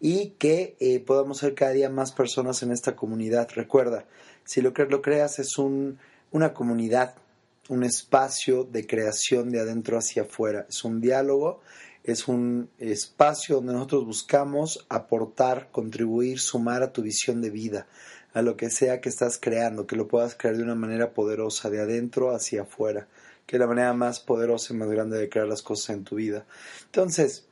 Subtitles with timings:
[0.00, 3.48] y que eh, podamos ser cada día más personas en esta comunidad.
[3.54, 4.06] Recuerda,
[4.42, 6.00] si lo crees, lo creas, es un,
[6.32, 7.14] una comunidad,
[7.68, 11.60] un espacio de creación de adentro hacia afuera, es un diálogo
[12.06, 17.88] es un espacio donde nosotros buscamos aportar, contribuir, sumar a tu visión de vida,
[18.32, 21.68] a lo que sea que estás creando, que lo puedas crear de una manera poderosa,
[21.68, 23.08] de adentro hacia afuera,
[23.44, 26.14] que es la manera más poderosa y más grande de crear las cosas en tu
[26.14, 26.46] vida.
[26.84, 27.48] Entonces,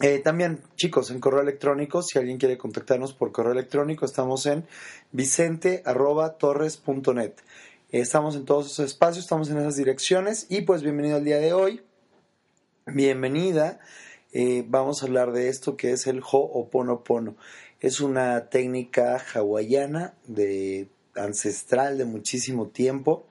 [0.00, 4.68] eh, también, chicos, en correo electrónico, si alguien quiere contactarnos por correo electrónico, estamos en
[5.10, 7.32] vicente.torres.net.
[7.90, 11.52] estamos en todos esos espacios, estamos en esas direcciones y pues bienvenido al día de
[11.52, 11.82] hoy
[12.94, 13.80] bienvenida.
[14.32, 17.36] Eh, vamos a hablar de esto que es el Ho'oponopono.
[17.80, 23.26] Es una técnica hawaiana de ancestral de muchísimo tiempo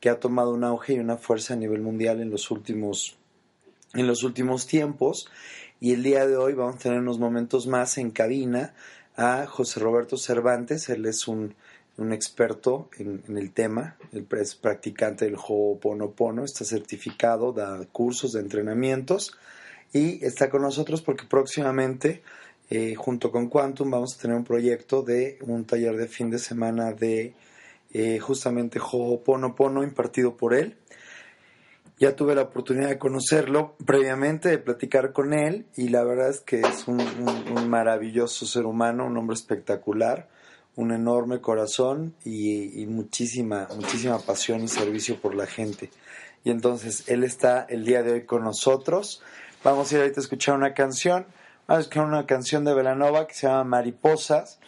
[0.00, 3.16] que ha tomado un auge y una fuerza a nivel mundial en los últimos
[3.94, 5.30] en los últimos tiempos
[5.80, 8.74] y el día de hoy vamos a tener unos momentos más en cabina
[9.16, 11.54] a José Roberto Cervantes, él es un
[11.96, 18.40] un experto en, el tema, el es practicante del Ho'oponopono, está certificado, da cursos de
[18.40, 19.36] entrenamientos
[19.92, 22.22] y está con nosotros porque próximamente,
[22.68, 26.38] eh, junto con Quantum, vamos a tener un proyecto de un taller de fin de
[26.38, 27.34] semana de
[27.92, 30.76] eh, justamente Ho'oponopono impartido por él.
[32.00, 36.40] Ya tuve la oportunidad de conocerlo previamente, de platicar con él y la verdad es
[36.40, 40.28] que es un maravilloso ser humano, un hombre espectacular
[40.76, 45.90] un enorme corazón y, muchísima, muchísima pasión y servicio por la gente.
[46.42, 49.22] Y entonces él está el día de hoy con nosotros.
[49.62, 51.26] Vamos a ir ahorita a escuchar una canción.
[51.66, 54.58] Vamos a escuchar una canción de Velanova que se llama Mariposas.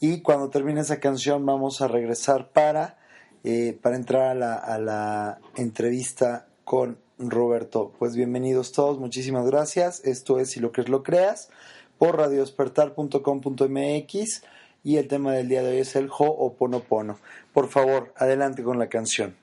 [0.00, 2.98] Y cuando termine esa canción vamos a regresar para,
[3.44, 7.92] eh, para entrar a la, a la entrevista con Roberto.
[7.98, 10.04] Pues bienvenidos todos, muchísimas gracias.
[10.04, 11.50] Esto es Si lo crees, lo creas
[11.98, 14.42] por radiodespertar.com.mx
[14.84, 17.18] y el tema del día de hoy es el Ho'oponopono.
[17.52, 19.41] Por favor, adelante con la canción.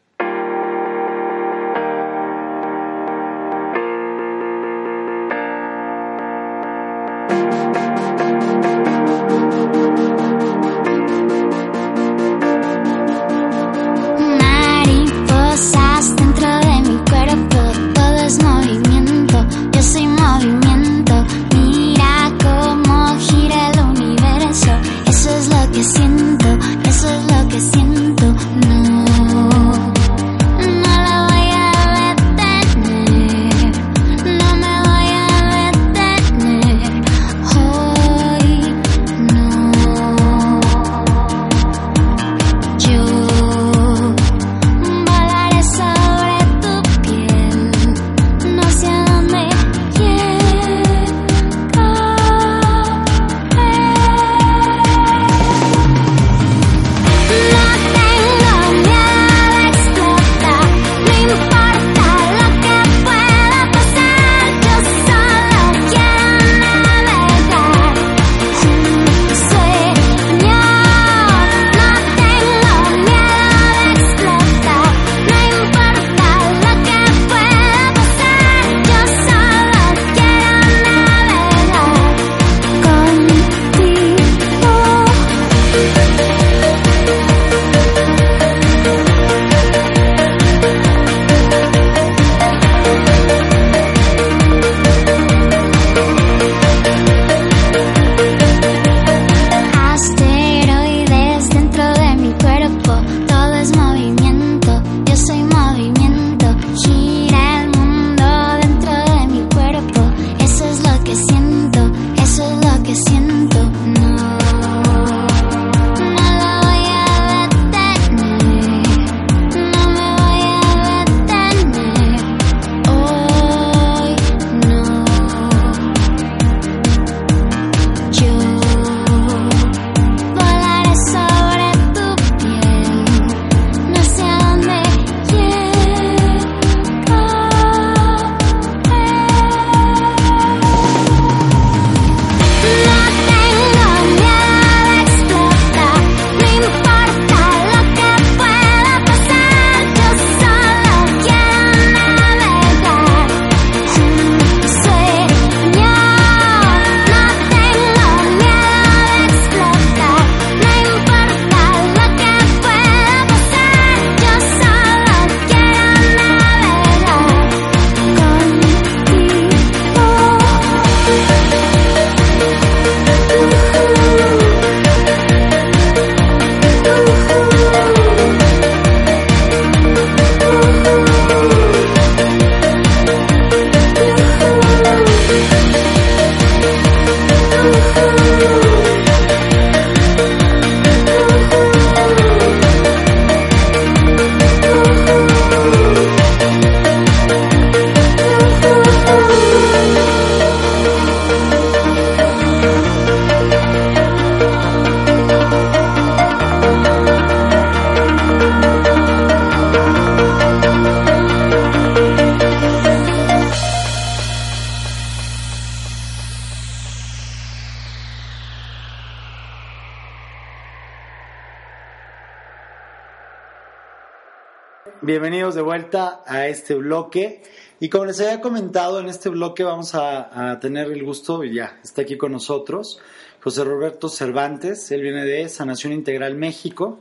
[225.96, 227.42] A este bloque.
[227.80, 231.54] Y como les había comentado, en este bloque vamos a, a, tener el gusto, y
[231.56, 233.00] ya está aquí con nosotros,
[233.42, 234.92] José Roberto Cervantes.
[234.92, 237.00] Él viene de Sanación Integral México.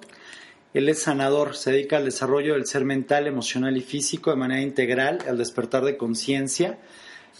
[0.75, 4.63] Él es sanador, se dedica al desarrollo del ser mental, emocional y físico de manera
[4.63, 6.79] integral, al despertar de conciencia,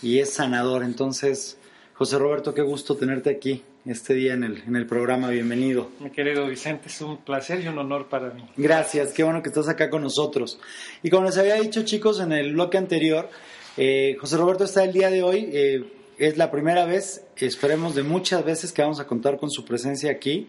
[0.03, 0.83] y es sanador.
[0.83, 1.59] Entonces,
[1.95, 5.31] José Roberto, qué gusto tenerte aquí este día en el, en el programa.
[5.31, 5.91] Bienvenido.
[6.01, 8.45] Mi querido Vicente, es un placer y un honor para mí.
[8.57, 10.61] Gracias, qué bueno que estás acá con nosotros.
[11.03, 13.29] Y como les había dicho, chicos, en el bloque anterior,
[13.77, 15.49] eh, José Roberto está el día de hoy.
[15.53, 15.85] Eh,
[16.19, 20.11] es la primera vez, esperemos de muchas veces que vamos a contar con su presencia
[20.11, 20.49] aquí,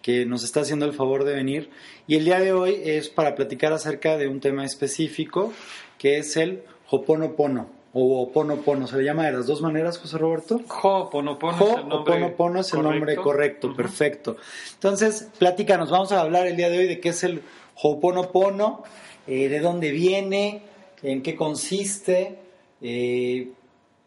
[0.00, 1.70] que nos está haciendo el favor de venir.
[2.06, 5.52] Y el día de hoy es para platicar acerca de un tema específico,
[5.98, 8.86] que es el Hoponopono o Oponopono.
[8.86, 10.60] ¿Se le llama de las dos maneras, José Roberto?
[10.82, 14.36] Ho'oponopono es el nombre, Oponopono es el nombre correcto, perfecto.
[14.74, 17.42] Entonces, platícanos, vamos a hablar el día de hoy de qué es el
[17.82, 18.82] Ho'oponopono,
[19.26, 20.62] eh, de dónde viene,
[21.02, 22.38] en qué consiste,
[22.82, 23.48] eh,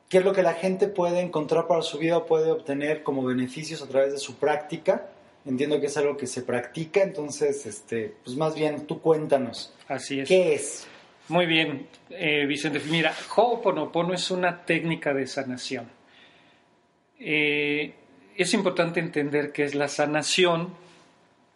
[0.09, 3.23] qué es lo que la gente puede encontrar para su vida o puede obtener como
[3.23, 5.07] beneficios a través de su práctica.
[5.43, 9.73] Entiendo que es algo que se practica, entonces, este, pues más bien tú cuéntanos.
[9.87, 10.27] Así es.
[10.27, 10.87] ¿Qué es?
[11.31, 12.81] Muy bien, eh, Vicente.
[12.89, 15.89] Mira, Ho'oponopono es una técnica de sanación.
[17.17, 17.93] Eh,
[18.35, 20.73] es importante entender qué es la sanación,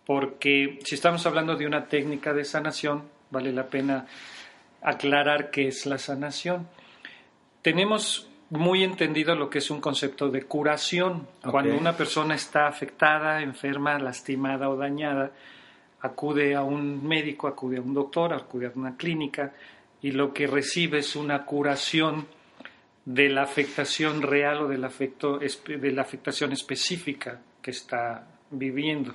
[0.06, 4.08] porque si estamos hablando de una técnica de sanación, vale la pena
[4.82, 6.70] aclarar qué es la sanación.
[7.62, 11.28] Tenemos muy entendido lo que es un concepto de curación.
[11.52, 15.32] Cuando una persona está afectada, enferma, lastimada o dañada,
[16.06, 19.54] acude a un médico, acude a un doctor, acude a una clínica
[20.02, 22.28] y lo que recibe es una curación
[23.06, 29.14] de la afectación real o del afecto, de la afectación específica que está viviendo.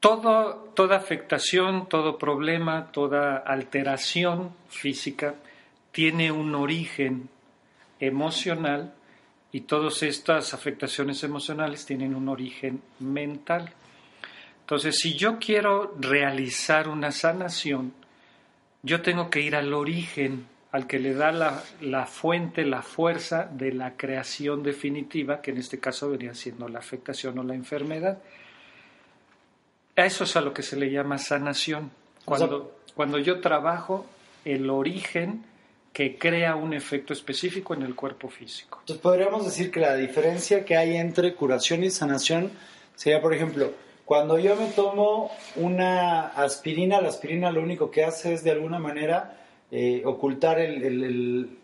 [0.00, 5.34] Todo, toda afectación, todo problema, toda alteración física
[5.90, 7.28] tiene un origen
[7.98, 8.92] emocional
[9.52, 13.72] y todas estas afectaciones emocionales tienen un origen mental.
[14.66, 17.92] Entonces, si yo quiero realizar una sanación,
[18.82, 23.44] yo tengo que ir al origen, al que le da la, la fuente, la fuerza
[23.44, 28.18] de la creación definitiva, que en este caso venía siendo la afectación o la enfermedad.
[29.94, 31.92] Eso es a lo que se le llama sanación.
[32.24, 34.04] Cuando, cuando yo trabajo
[34.44, 35.44] el origen
[35.92, 38.78] que crea un efecto específico en el cuerpo físico.
[38.80, 42.50] Entonces podríamos decir que la diferencia que hay entre curación y sanación
[42.96, 48.32] sería, por ejemplo, cuando yo me tomo una aspirina, la aspirina lo único que hace
[48.32, 49.36] es de alguna manera
[49.70, 51.58] eh, ocultar el, el- el-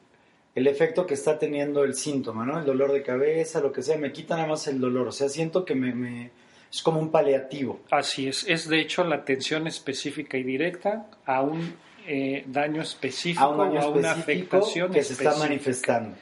[0.54, 2.58] el efecto que está teniendo el síntoma, ¿no?
[2.58, 5.30] El dolor de cabeza, lo que sea, me quita nada más el dolor, o sea,
[5.30, 6.30] siento que me, me-
[6.70, 7.80] es como un paliativo.
[7.90, 11.74] Así es, es de hecho la atención específica y directa a un
[12.06, 16.16] eh, daño específico a un daño a una específico afectación que se está manifestando.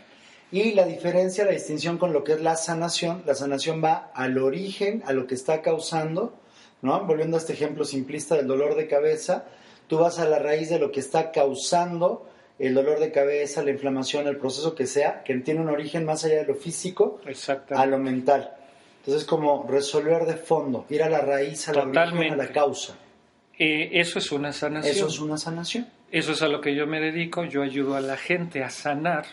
[0.53, 4.39] Y la diferencia, la distinción con lo que es la sanación, la sanación va al
[4.39, 6.35] origen, a lo que está causando,
[6.83, 7.05] ¿no?
[7.05, 9.45] Volviendo a este ejemplo simplista del dolor de cabeza,
[9.87, 12.27] tú vas a la raíz de lo que está causando
[12.59, 16.25] el dolor de cabeza, la inflamación, el proceso que sea, que tiene un origen más
[16.25, 17.21] allá de lo físico,
[17.71, 18.53] a lo mental.
[18.99, 22.97] Entonces, como resolver de fondo, ir a la raíz, a la origen, a la causa.
[23.59, 24.95] Eh, eso es una sanación.
[24.95, 25.89] Eso es una sanación.
[26.13, 27.45] Eso es a lo que yo me dedico.
[27.45, 29.25] Yo ayudo a la gente a sanar,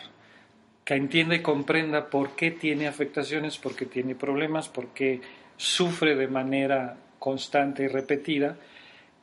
[0.88, 5.20] que entienda y comprenda por qué tiene afectaciones, por qué tiene problemas, por qué
[5.54, 8.56] sufre de manera constante y repetida.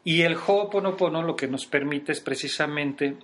[0.04, 3.16] Y el Ho'oponopono lo que nos permite es precisamente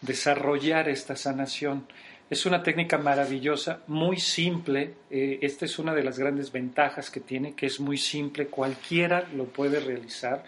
[0.00, 1.86] desarrollar esta sanación.
[2.28, 4.94] Es una técnica maravillosa, muy simple.
[5.08, 9.28] eh, esta es una de las grandes ventajas que tiene, que es muy simple, cualquiera
[9.32, 10.42] lo puede realizar.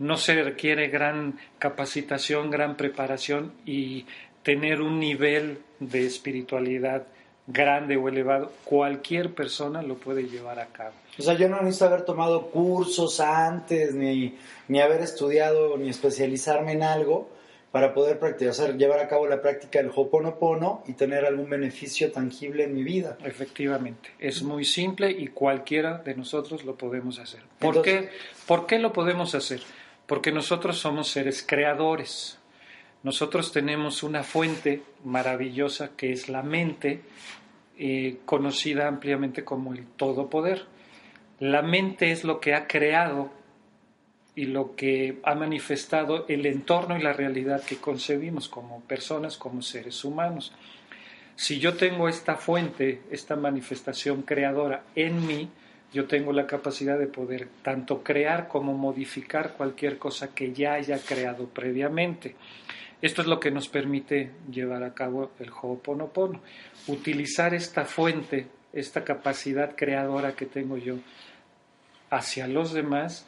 [0.00, 4.04] No se requiere gran capacitación, gran preparación y
[4.46, 7.02] tener un nivel de espiritualidad
[7.48, 8.52] grande o elevado.
[8.64, 10.92] Cualquier persona lo puede llevar a cabo.
[11.18, 14.36] O sea, yo no necesito haber tomado cursos antes, ni,
[14.68, 17.28] ni haber estudiado, ni especializarme en algo
[17.72, 21.50] para poder practicar, o sea, llevar a cabo la práctica del Ho'oponopono y tener algún
[21.50, 23.18] beneficio tangible en mi vida.
[23.24, 27.40] Efectivamente, es muy simple y cualquiera de nosotros lo podemos hacer.
[27.58, 28.10] ¿Por, Entonces- qué?
[28.46, 29.60] ¿Por qué lo podemos hacer?
[30.06, 32.38] Porque nosotros somos seres creadores.
[33.02, 37.02] Nosotros tenemos una fuente maravillosa que es la mente,
[37.78, 40.64] eh, conocida ampliamente como el todopoder.
[41.38, 43.30] La mente es lo que ha creado
[44.34, 49.62] y lo que ha manifestado el entorno y la realidad que concebimos como personas, como
[49.62, 50.52] seres humanos.
[51.36, 55.50] Si yo tengo esta fuente, esta manifestación creadora en mí,
[55.92, 60.98] yo tengo la capacidad de poder tanto crear como modificar cualquier cosa que ya haya
[60.98, 62.36] creado previamente.
[63.02, 66.40] Esto es lo que nos permite llevar a cabo el Ho'oponopono.
[66.86, 70.96] Utilizar esta fuente, esta capacidad creadora que tengo yo
[72.10, 73.26] hacia los demás,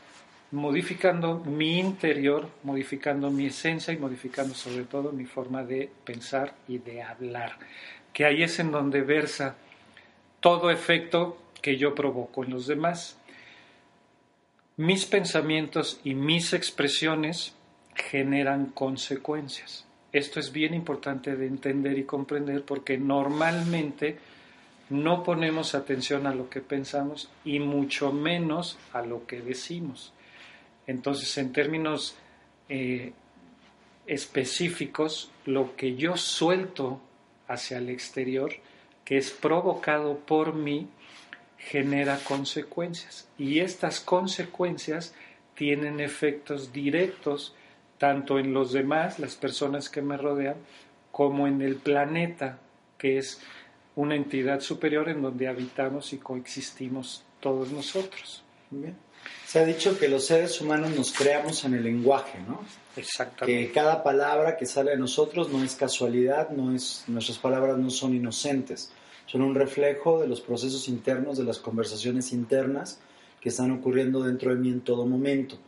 [0.51, 6.79] modificando mi interior, modificando mi esencia y modificando sobre todo mi forma de pensar y
[6.79, 7.59] de hablar.
[8.13, 9.57] Que ahí es en donde versa
[10.41, 13.19] todo efecto que yo provoco en los demás.
[14.79, 17.55] Mis pensamientos y mis expresiones
[17.99, 19.85] generan consecuencias.
[20.13, 24.19] Esto es bien importante de entender y comprender porque normalmente
[24.91, 30.13] no ponemos atención a lo que pensamos y mucho menos a lo que decimos.
[30.87, 32.17] Entonces, en términos
[32.71, 33.13] eh,
[34.07, 37.01] específicos, lo que yo suelto
[37.47, 38.51] hacia el exterior,
[39.05, 40.89] que es provocado por mí,
[41.59, 43.29] genera consecuencias.
[43.37, 45.15] Y estas consecuencias
[45.55, 47.55] tienen efectos directos
[47.99, 50.57] tanto en los demás, las personas que me rodean,
[51.11, 52.59] como en el planeta,
[52.97, 53.41] que es
[53.97, 58.45] una entidad superior en donde habitamos y coexistimos todos nosotros.
[59.45, 62.61] Se ha dicho que los seres humanos nos creamos en el lenguaje, ¿no?
[62.97, 63.67] Exactamente.
[63.67, 67.91] Que cada palabra que sale de nosotros no es casualidad, no es, nuestras palabras no
[67.91, 68.93] son inocentes,
[69.27, 73.01] son un reflejo de los procesos internos, de las conversaciones internas
[73.41, 75.59] que están ocurriendo dentro de mí en todo momento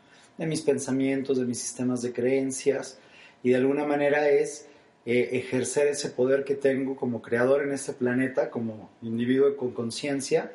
[0.40, 2.99] de mis pensamientos, de mis sistemas de creencias,
[3.42, 4.66] y de alguna manera es
[5.04, 10.50] eh, ejercer ese poder que tengo como creador en este planeta, como individuo con conciencia,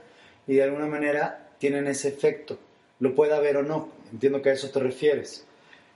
[0.48, 2.58] y de alguna manera tienen ese efecto,
[3.00, 5.46] lo pueda ver o no, entiendo que a eso te refieres.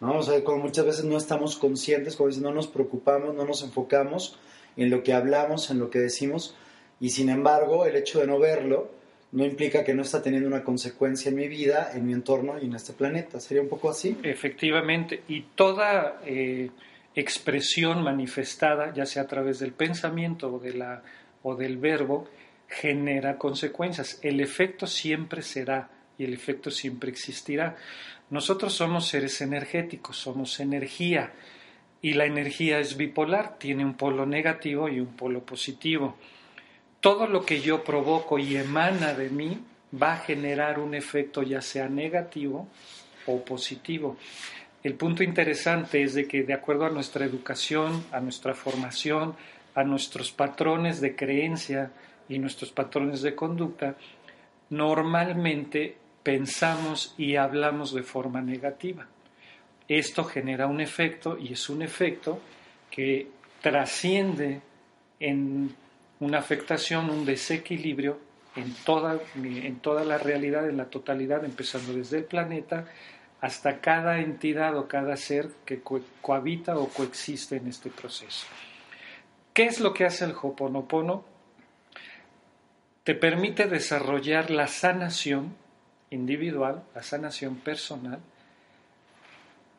[0.01, 0.19] ¿no?
[0.19, 4.37] O sea, como muchas veces no estamos conscientes, como no nos preocupamos, no nos enfocamos
[4.77, 6.55] en lo que hablamos, en lo que decimos,
[6.99, 8.91] y sin embargo el hecho de no verlo,
[9.31, 12.65] no implica que no está teniendo una consecuencia en mi vida, en mi entorno y
[12.65, 13.39] en este planeta.
[13.39, 14.17] ¿Sería un poco así?
[14.23, 16.71] Efectivamente, y toda eh,
[17.13, 21.03] expresión manifestada, ya sea a través del pensamiento o, de la,
[21.43, 22.27] o del verbo,
[22.67, 24.19] genera consecuencias.
[24.23, 27.75] El efecto siempre será y el efecto siempre existirá.
[28.31, 31.33] Nosotros somos seres energéticos, somos energía
[32.01, 36.15] y la energía es bipolar, tiene un polo negativo y un polo positivo
[36.99, 39.59] todo lo que yo provoco y emana de mí
[40.01, 42.67] va a generar un efecto ya sea negativo
[43.25, 44.17] o positivo.
[44.83, 49.35] El punto interesante es de que de acuerdo a nuestra educación, a nuestra formación,
[49.75, 51.91] a nuestros patrones de creencia
[52.27, 53.95] y nuestros patrones de conducta,
[54.69, 59.07] normalmente pensamos y hablamos de forma negativa.
[59.87, 62.39] Esto genera un efecto y es un efecto
[62.91, 63.27] que
[63.61, 64.61] trasciende
[65.19, 65.75] en
[66.19, 68.19] una afectación, un desequilibrio
[68.55, 72.85] en toda, en toda la realidad, en la totalidad, empezando desde el planeta
[73.41, 75.81] hasta cada entidad o cada ser que
[76.21, 78.45] cohabita o coexiste en este proceso.
[79.53, 81.23] ¿Qué es lo que hace el Hoponopono?
[83.03, 85.55] Te permite desarrollar la sanación
[86.09, 88.19] individual, la sanación personal,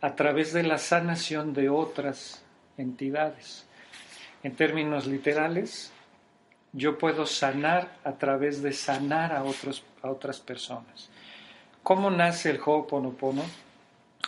[0.00, 2.42] a través de la sanación de otras
[2.78, 3.66] entidades.
[4.42, 5.92] En términos literales,
[6.72, 11.10] yo puedo sanar a través de sanar a, otros, a otras personas.
[11.82, 13.42] ¿Cómo nace el Ho'oponopono?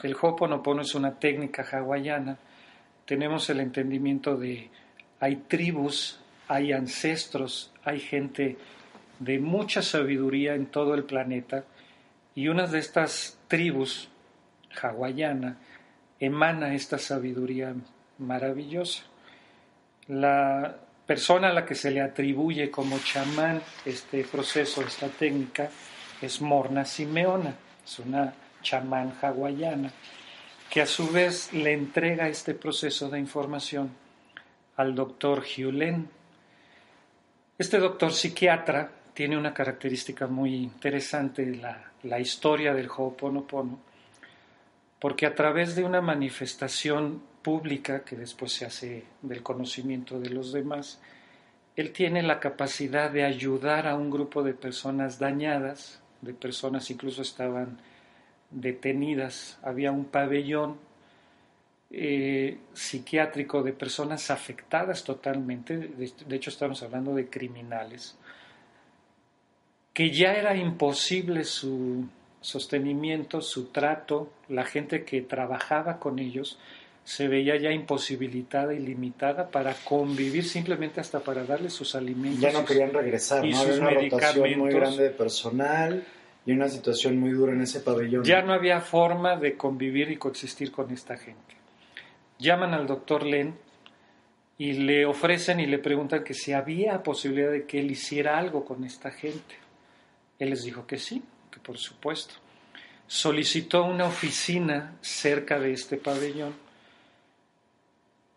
[0.03, 2.39] El Ho'oponopono es una técnica hawaiana.
[3.05, 4.71] Tenemos el entendimiento de
[5.21, 8.57] hay tribus, hay ancestros, hay gente
[9.21, 11.65] de mucha sabiduría en todo el planeta
[12.35, 14.09] y una de estas tribus
[14.81, 15.59] hawaiana
[16.19, 17.75] emana esta sabiduría
[18.19, 19.05] maravillosa.
[20.09, 25.69] La persona a la que se le atribuye como chamán este proceso, esta técnica,
[26.21, 27.55] es Morna Simeona,
[27.85, 28.33] es una
[28.63, 29.91] chamán hawaiana,
[30.71, 33.91] que a su vez le entrega este proceso de información
[34.77, 36.09] al doctor Len.
[37.59, 43.79] Este doctor psiquiatra tiene una característica muy interesante, la, la historia del Ho'oponopono,
[44.99, 50.53] porque a través de una manifestación pública que después se hace del conocimiento de los
[50.53, 51.01] demás,
[51.77, 57.23] él tiene la capacidad de ayudar a un grupo de personas dañadas, de personas incluso
[57.23, 57.79] estaban
[58.51, 60.77] detenidas, había un pabellón
[61.91, 68.17] eh, psiquiátrico de personas afectadas totalmente, de hecho estamos hablando de criminales,
[69.93, 72.07] que ya era imposible su
[72.41, 76.59] sostenimiento, su trato, la gente que trabajaba con ellos,
[77.05, 82.41] se veía ya imposibilitada y limitada para convivir simplemente hasta para darle sus alimentos.
[82.41, 83.59] Ya no querían regresar, y ¿no?
[83.59, 84.57] Había una medicamentos.
[84.59, 86.05] muy grande de personal
[86.47, 88.25] y una situación muy dura en ese pabellón.
[88.25, 91.57] Ya no había forma de convivir y coexistir con esta gente.
[92.39, 93.55] Llaman al doctor Len
[94.59, 98.65] y le ofrecen y le preguntan que si había posibilidad de que él hiciera algo
[98.65, 99.57] con esta gente.
[100.39, 102.35] Él les dijo que sí, que por supuesto.
[103.07, 106.62] Solicitó una oficina cerca de este pabellón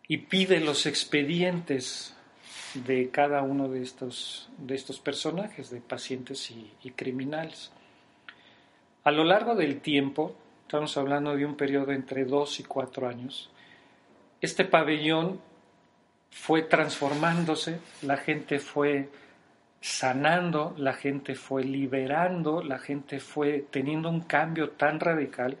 [0.08, 2.14] y pide los expedientes
[2.74, 7.72] de cada uno de estos, de estos personajes, de pacientes y, y criminales.
[9.04, 13.50] A lo largo del tiempo, estamos hablando de un periodo entre dos y cuatro años,
[14.40, 15.40] este pabellón
[16.30, 19.08] fue transformándose, la gente fue
[19.80, 25.56] sanando, la gente fue liberando, la gente fue teniendo un cambio tan radical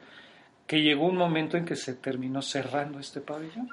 [0.66, 3.68] que llegó un momento en que se terminó cerrando este pabellón.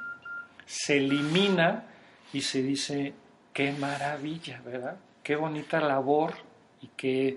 [0.65, 1.85] Se elimina
[2.31, 3.13] y se dice,
[3.53, 4.97] qué maravilla, ¿verdad?
[5.21, 6.33] Qué bonita labor
[6.81, 7.35] y qué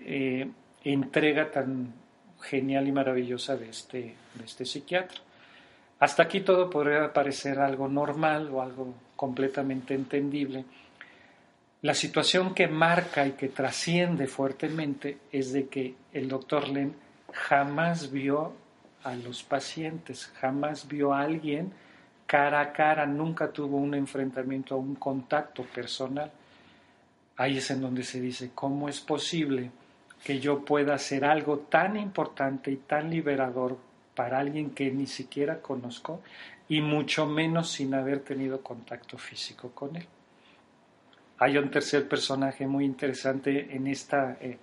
[0.00, 0.48] eh,
[0.84, 1.92] entrega tan
[2.40, 5.20] genial y maravillosa de este, de este psiquiatra.
[6.00, 10.64] Hasta aquí todo podría parecer algo normal o algo completamente entendible.
[11.82, 16.94] La situación que marca y que trasciende fuertemente es de que el doctor Len
[17.32, 18.52] jamás vio
[19.02, 21.72] a los pacientes, jamás vio a alguien
[22.28, 26.30] cara a cara, nunca tuvo un enfrentamiento, un contacto personal.
[27.38, 29.70] Ahí es en donde se dice, ¿cómo es posible
[30.22, 33.78] que yo pueda hacer algo tan importante y tan liberador
[34.14, 36.20] para alguien que ni siquiera conozco
[36.68, 40.06] y mucho menos sin haber tenido contacto físico con él?
[41.38, 44.58] Hay un tercer personaje muy interesante en, esta, eh,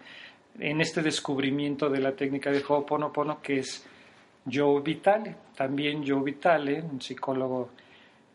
[0.60, 3.88] en este descubrimiento de la técnica de Ho'oponopono que es
[4.46, 7.70] Joe Vitale, también Joe Vitale, un psicólogo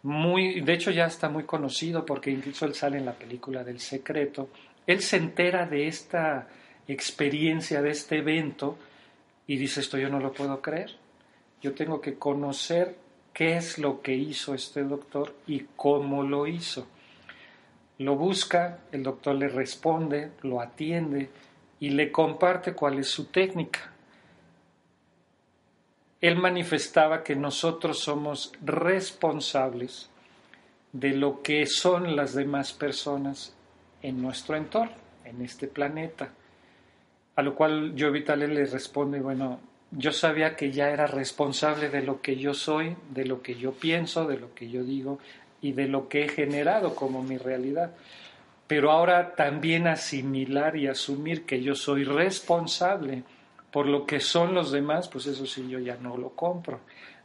[0.02, 3.80] muy, de hecho ya está muy conocido porque incluso él sale en la película del
[3.80, 4.48] secreto.
[4.86, 6.48] Él se entera de esta
[6.88, 8.78] experiencia, de este evento,
[9.46, 10.90] y dice esto yo no lo puedo creer.
[11.60, 12.96] Yo tengo que conocer
[13.34, 16.86] qué es lo que hizo este doctor y cómo lo hizo.
[17.98, 21.28] Lo busca, el doctor le responde, lo atiende
[21.78, 23.89] y le comparte cuál es su técnica
[26.20, 30.10] él manifestaba que nosotros somos responsables
[30.92, 33.54] de lo que son las demás personas
[34.02, 36.30] en nuestro entorno, en este planeta.
[37.36, 39.60] A lo cual yo Vitale le responde, bueno,
[39.92, 43.72] yo sabía que ya era responsable de lo que yo soy, de lo que yo
[43.72, 45.18] pienso, de lo que yo digo
[45.62, 47.92] y de lo que he generado como mi realidad.
[48.66, 53.24] Pero ahora también asimilar y asumir que yo soy responsable
[53.70, 56.80] por lo que son los demás, pues eso sí, yo ya no lo compro.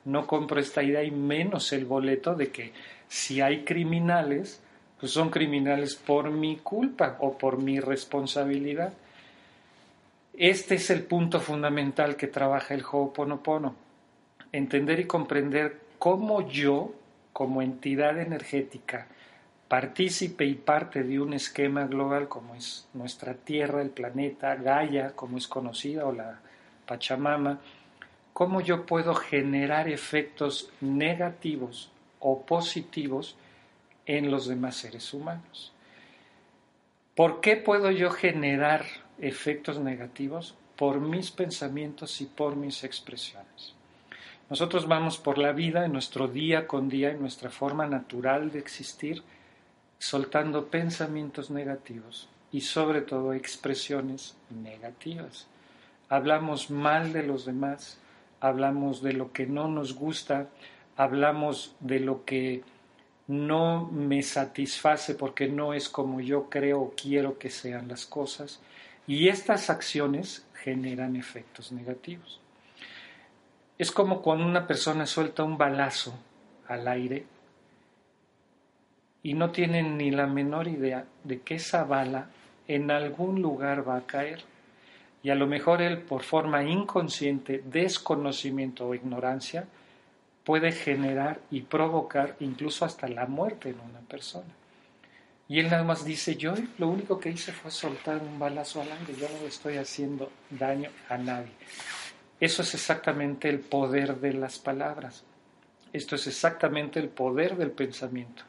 [0.05, 2.73] No compro esta idea y menos el boleto de que
[3.07, 4.61] si hay criminales,
[4.99, 8.93] pues son criminales por mi culpa o por mi responsabilidad.
[10.37, 13.75] Este es el punto fundamental que trabaja el Ho'oponopono.
[14.51, 16.93] Entender y comprender cómo yo,
[17.33, 19.07] como entidad energética,
[19.67, 25.37] partícipe y parte de un esquema global como es nuestra Tierra, el planeta, Gaia, como
[25.37, 26.39] es conocida, o la
[26.85, 27.59] Pachamama,
[28.33, 33.35] cómo yo puedo generar efectos negativos o positivos
[34.05, 35.73] en los demás seres humanos.
[37.15, 38.85] ¿Por qué puedo yo generar
[39.19, 40.55] efectos negativos?
[40.75, 43.73] Por mis pensamientos y por mis expresiones.
[44.49, 48.59] Nosotros vamos por la vida en nuestro día con día, en nuestra forma natural de
[48.59, 49.23] existir,
[49.99, 55.47] soltando pensamientos negativos y sobre todo expresiones negativas.
[56.09, 57.97] Hablamos mal de los demás,
[58.39, 60.49] hablamos de lo que no nos gusta,
[60.95, 62.63] hablamos de lo que
[63.27, 68.59] no me satisface porque no es como yo creo o quiero que sean las cosas
[69.07, 72.39] y estas acciones generan efectos negativos.
[73.77, 76.13] Es como cuando una persona suelta un balazo
[76.67, 77.25] al aire
[79.25, 82.29] y no tienen ni la menor idea de que esa bala
[82.67, 84.43] en algún lugar va a caer.
[85.23, 89.65] Y a lo mejor él, por forma inconsciente, desconocimiento o ignorancia,
[90.43, 94.53] puede generar y provocar incluso hasta la muerte en una persona.
[95.49, 98.91] Y él nada más dice, yo lo único que hice fue soltar un balazo al
[98.91, 101.51] aire, yo no le estoy haciendo daño a nadie.
[102.39, 105.23] Eso es exactamente el poder de las palabras.
[105.91, 108.43] Esto es exactamente el poder del pensamiento.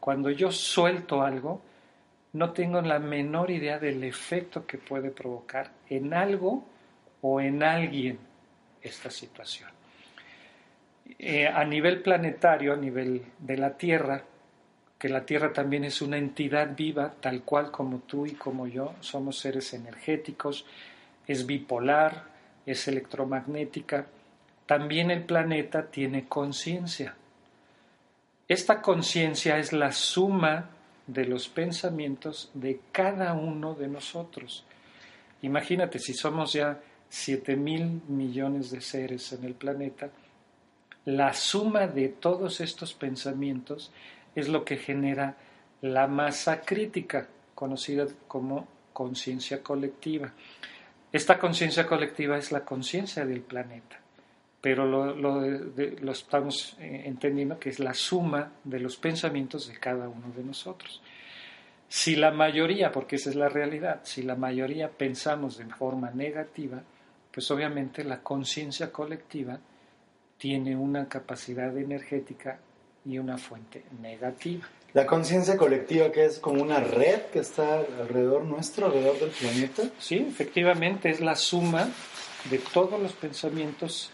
[0.00, 1.62] Cuando yo suelto algo,
[2.32, 6.64] no tengo la menor idea del efecto que puede provocar en algo
[7.20, 8.18] o en alguien
[8.82, 9.68] esta situación.
[11.18, 14.24] Eh, a nivel planetario, a nivel de la Tierra,
[14.98, 18.94] que la Tierra también es una entidad viva, tal cual como tú y como yo,
[19.00, 20.66] somos seres energéticos,
[21.26, 22.24] es bipolar,
[22.66, 24.06] es electromagnética.
[24.66, 27.14] También el planeta tiene conciencia.
[28.50, 30.70] Esta conciencia es la suma
[31.06, 34.64] de los pensamientos de cada uno de nosotros.
[35.42, 40.10] Imagínate, si somos ya 7 mil millones de seres en el planeta,
[41.04, 43.92] la suma de todos estos pensamientos
[44.34, 45.36] es lo que genera
[45.80, 50.32] la masa crítica, conocida como conciencia colectiva.
[51.12, 54.00] Esta conciencia colectiva es la conciencia del planeta,
[54.60, 60.08] pero lo, lo, estamos eh, entendiendo que es la suma de los pensamientos de cada
[60.08, 61.00] uno de nosotros.
[61.88, 66.82] Si la mayoría, porque esa es la realidad, si la mayoría pensamos de forma negativa,
[67.32, 69.58] pues obviamente la conciencia colectiva
[70.38, 72.58] tiene una capacidad energética
[73.04, 74.66] y una fuente negativa.
[74.92, 79.82] La conciencia colectiva que es como una red que está alrededor nuestro, alrededor del planeta.
[79.98, 81.88] Sí, efectivamente es la suma
[82.50, 84.10] de todos los pensamientos,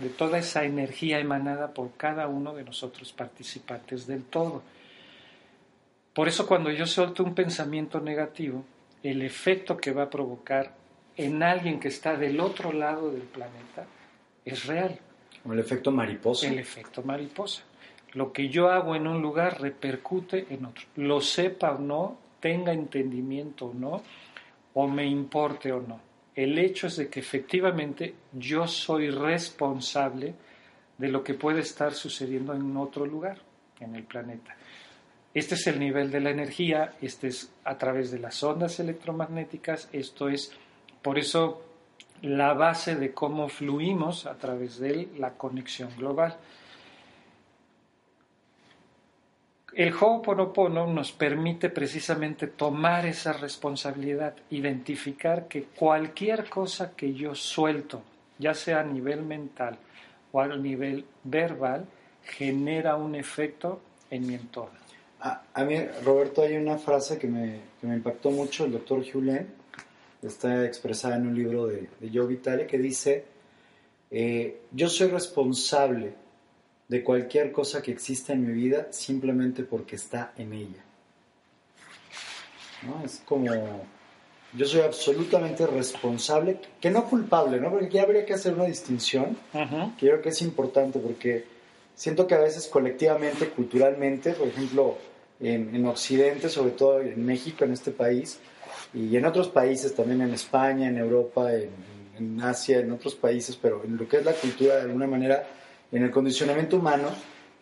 [0.00, 4.62] de toda esa energía emanada por cada uno de nosotros participantes del todo.
[6.14, 8.64] Por eso cuando yo suelto un pensamiento negativo,
[9.02, 10.74] el efecto que va a provocar
[11.16, 13.86] en alguien que está del otro lado del planeta
[14.44, 14.98] es real.
[15.44, 16.48] El efecto mariposa.
[16.48, 17.62] El efecto mariposa.
[18.12, 20.84] Lo que yo hago en un lugar repercute en otro.
[20.96, 24.02] Lo sepa o no, tenga entendimiento o no,
[24.74, 26.09] o me importe o no.
[26.40, 30.32] El hecho es de que efectivamente yo soy responsable
[30.96, 33.36] de lo que puede estar sucediendo en otro lugar,
[33.78, 34.56] en el planeta.
[35.34, 39.90] Este es el nivel de la energía, este es a través de las ondas electromagnéticas,
[39.92, 40.50] esto es,
[41.02, 41.62] por eso,
[42.22, 46.38] la base de cómo fluimos a través de la conexión global.
[49.72, 58.02] El Ho'oponopono nos permite precisamente tomar esa responsabilidad, identificar que cualquier cosa que yo suelto,
[58.38, 59.78] ya sea a nivel mental
[60.32, 61.86] o a nivel verbal,
[62.24, 63.80] genera un efecto
[64.10, 64.78] en mi entorno.
[65.20, 69.46] A, mí, Roberto, hay una frase que me, impactó mucho, el doctor Julien,
[70.22, 73.24] está expresada en un libro de, de Joe Vitale, que dice,
[74.10, 76.14] eh, yo soy responsable
[76.90, 80.84] de cualquier cosa que exista en mi vida simplemente porque está en ella.
[82.82, 83.04] ¿No?
[83.04, 83.46] Es como,
[84.54, 87.70] yo soy absolutamente responsable, que no culpable, ¿no?
[87.70, 91.44] Porque aquí habría que hacer una distinción, que creo que es importante, porque
[91.94, 94.98] siento que a veces colectivamente, culturalmente, por ejemplo,
[95.38, 98.40] en, en Occidente, sobre todo en México, en este país,
[98.92, 101.70] y en otros países, también en España, en Europa, en,
[102.18, 105.46] en Asia, en otros países, pero en lo que es la cultura, de alguna manera,
[105.92, 107.08] en el condicionamiento humano,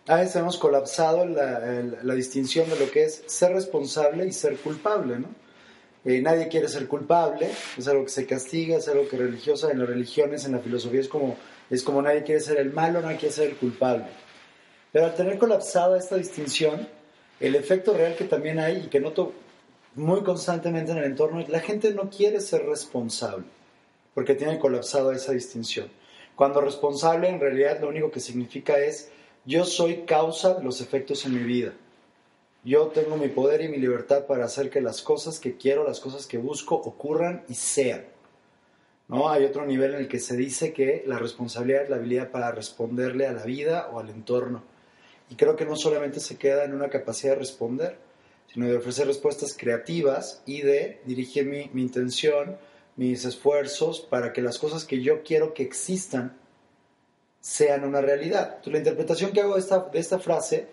[0.07, 5.19] a veces hemos colapsado la, distinción de lo que es ser responsable y ser culpable,
[5.19, 5.29] ¿no?
[6.05, 9.81] Eh, nadie quiere ser culpable, es algo que se castiga, es algo que religiosa, en
[9.81, 11.37] las religiones, en la filosofía es como,
[11.69, 14.07] es como nadie quiere ser el malo, nadie quiere ser el culpable.
[14.93, 16.88] Pero al tener colapsada esta distinción,
[17.41, 19.35] el efecto real que también hay y que noto
[19.95, 23.45] muy constantemente en el entorno es la gente no quiere ser responsable
[24.14, 25.91] porque tiene colapsado esa distinción.
[26.38, 29.11] Cuando responsable en realidad lo único que significa es
[29.44, 31.72] yo soy causa de los efectos en mi vida.
[32.62, 35.98] Yo tengo mi poder y mi libertad para hacer que las cosas que quiero, las
[35.98, 38.05] cosas que busco ocurran y sean.
[39.09, 39.29] ¿No?
[39.29, 42.53] Hay otro nivel en el que se dice que la responsabilidad es la habilidad para
[42.53, 44.62] responderle a la vida o al entorno.
[45.31, 47.98] Y creo que no solamente se queda en una capacidad de responder,
[48.55, 52.59] sino de ofrecer respuestas creativas y de dirigir mi, mi intención
[52.99, 56.37] mis esfuerzos para que las cosas que yo quiero que existan
[57.41, 58.57] sean una realidad.
[58.57, 60.67] Entonces, la interpretación que hago de esta, de esta frase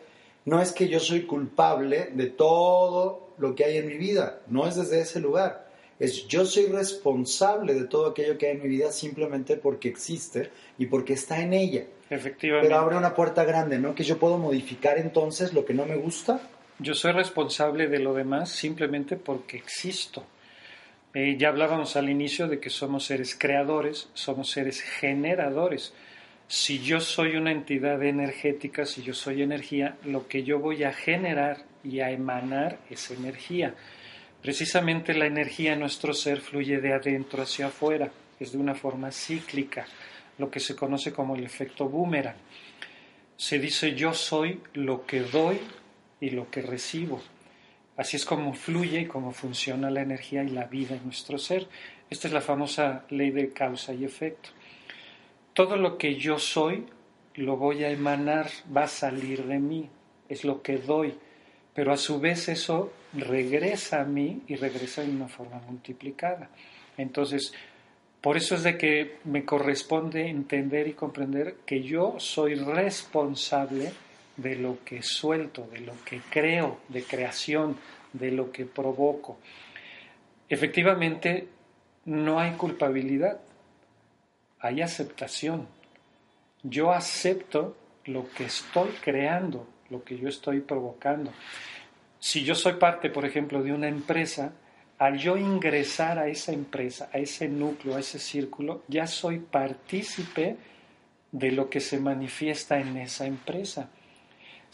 [0.43, 4.67] no es que yo soy culpable de todo lo que hay en mi vida, no
[4.67, 5.69] es desde ese lugar.
[5.99, 10.49] Es yo soy responsable de todo aquello que hay en mi vida simplemente porque existe
[10.77, 11.85] y porque está en ella.
[12.09, 12.67] Efectivamente.
[12.67, 13.95] Pero abre una puerta grande, ¿no?
[13.95, 16.41] Que yo puedo modificar entonces lo que no me gusta.
[16.79, 20.23] Yo soy responsable de lo demás simplemente porque existo.
[21.15, 25.93] Eh, ya hablábamos al inicio de que somos seres creadores, somos seres generadores.
[26.49, 30.91] Si yo soy una entidad energética, si yo soy energía, lo que yo voy a
[30.91, 33.73] generar y a emanar es energía.
[34.41, 39.09] Precisamente la energía en nuestro ser fluye de adentro hacia afuera, es de una forma
[39.09, 39.85] cíclica,
[40.37, 42.35] lo que se conoce como el efecto boomerang.
[43.37, 45.61] Se dice yo soy lo que doy
[46.19, 47.21] y lo que recibo.
[47.97, 51.67] Así es como fluye y cómo funciona la energía y la vida en nuestro ser.
[52.09, 54.49] Esta es la famosa ley de causa y efecto.
[55.53, 56.85] Todo lo que yo soy
[57.35, 59.89] lo voy a emanar, va a salir de mí,
[60.29, 61.13] es lo que doy,
[61.73, 66.49] pero a su vez eso regresa a mí y regresa de una forma multiplicada.
[66.97, 67.53] Entonces,
[68.25, 73.91] Por eso es de que me corresponde entender y comprender que yo soy responsable
[74.37, 77.77] de lo que suelto, de lo que creo, de creación,
[78.13, 79.37] de lo que provoco.
[80.49, 81.47] Efectivamente,
[82.05, 83.39] no hay culpabilidad,
[84.59, 85.67] hay aceptación.
[86.63, 91.31] Yo acepto lo que estoy creando, lo que yo estoy provocando.
[92.19, 94.53] Si yo soy parte, por ejemplo, de una empresa,
[94.97, 100.57] al yo ingresar a esa empresa, a ese núcleo, a ese círculo, ya soy partícipe
[101.31, 103.89] de lo que se manifiesta en esa empresa.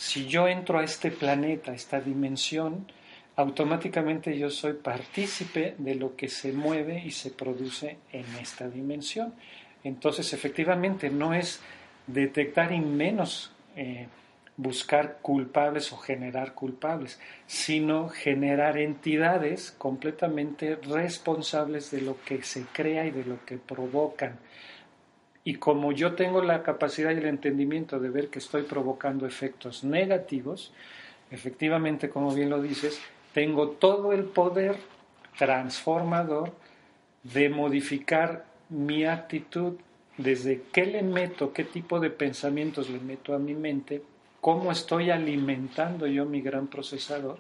[0.02, 2.88] Si yo entro a este planeta, a esta dimensión,
[3.36, 9.36] automáticamente yo soy partícipe de lo que se mueve y se produce en esta dimensión.
[9.84, 11.62] Entonces, efectivamente, no es
[12.08, 14.08] detectar y menos eh,
[14.58, 23.06] buscar culpables o generar culpables, sino generar entidades completamente responsables de lo que se crea
[23.06, 24.40] y de lo que provocan.
[25.43, 29.84] Y como yo tengo la capacidad y el entendimiento de ver que estoy provocando efectos
[29.84, 30.71] negativos,
[31.32, 33.01] efectivamente, como bien lo dices,
[33.34, 34.77] tengo todo el poder
[35.38, 36.54] transformador
[37.23, 39.73] de modificar mi actitud
[40.17, 44.04] desde qué le meto, qué tipo de pensamientos le meto a mi mente,
[44.39, 47.39] cómo estoy alimentando yo mi gran procesador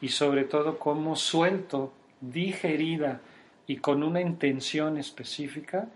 [0.00, 3.20] y sobre todo cómo suelto digerida
[3.66, 5.88] y con una intención específica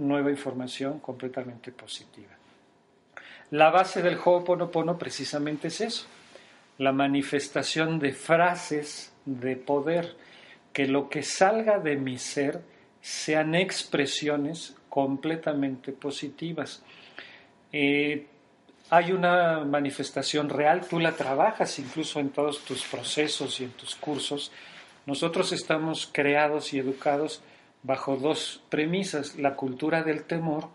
[0.00, 2.30] nueva información completamente positiva.
[3.50, 6.06] La base del Ho'oponopono precisamente es eso,
[6.78, 10.16] la manifestación de frases de poder,
[10.72, 12.62] que lo que salga de mi ser
[13.00, 16.82] sean expresiones completamente positivas.
[17.72, 18.26] Eh,
[18.90, 23.94] hay una manifestación real, tú la trabajas incluso en todos tus procesos y en tus
[23.94, 24.50] cursos.
[25.06, 27.42] Nosotros estamos creados y educados
[27.82, 30.68] bajo dos premisas, la cultura del temor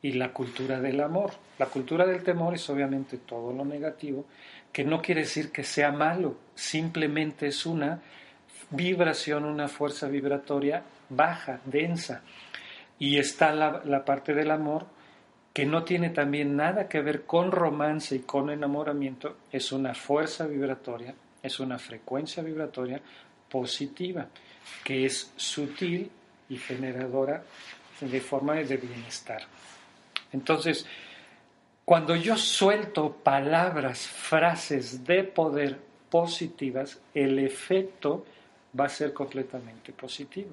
[0.00, 1.32] y la cultura del amor.
[1.58, 4.24] La cultura del temor es obviamente todo lo negativo,
[4.72, 8.00] que no quiere decir que sea malo, simplemente es una
[8.70, 12.22] vibración, una fuerza vibratoria baja, densa.
[12.98, 14.86] Y está la, parte del amor,
[15.52, 20.46] que no tiene también nada que ver con romance y con enamoramiento, es una fuerza
[20.46, 23.00] vibratoria, es una frecuencia vibratoria
[23.50, 24.28] positiva,
[24.84, 26.10] que es sutil
[26.52, 27.42] y generadora
[28.00, 29.42] de forma de bienestar.
[30.32, 30.86] Entonces,
[31.84, 35.78] cuando yo suelto palabras, frases de poder
[36.10, 38.26] positivas, el efecto
[38.78, 40.50] va a ser completamente positivo.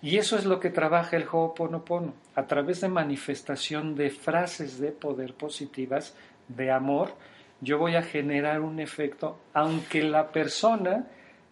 [0.00, 4.92] Y eso es lo que trabaja el Ho'oponopono, a través de manifestación de frases de
[4.92, 6.14] poder positivas,
[6.48, 7.14] de amor,
[7.60, 11.06] yo voy a generar un efecto aunque la persona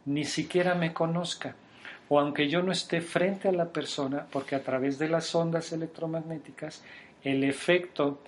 [0.04, 1.56] ni siquiera me conozca
[2.08, 5.72] o aunque yo no esté frente a la persona, porque a través de las ondas
[5.72, 6.82] electromagnéticas
[7.22, 8.20] el efecto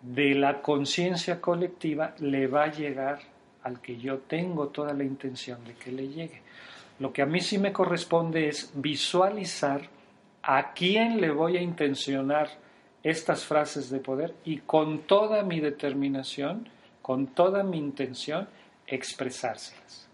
[0.00, 3.20] de la conciencia colectiva le va a llegar
[3.62, 6.42] al que yo tengo toda la intención de que le llegue.
[6.98, 9.82] Lo que a mí sí me corresponde es visualizar
[10.42, 12.48] a quién le voy a intencionar
[13.02, 16.68] estas frases de poder y con toda mi determinación,
[17.02, 18.48] con toda mi intención,
[18.86, 20.07] expresárselas.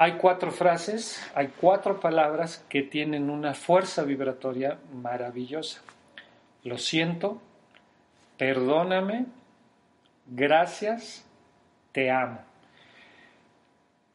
[0.00, 5.82] Hay cuatro frases, hay cuatro palabras que tienen una fuerza vibratoria maravillosa.
[6.62, 7.42] Lo siento,
[8.36, 9.26] perdóname,
[10.28, 11.26] gracias,
[11.90, 12.38] te amo.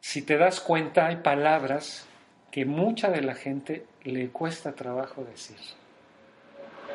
[0.00, 2.06] Si te das cuenta, hay palabras
[2.50, 5.58] que mucha de la gente le cuesta trabajo decir.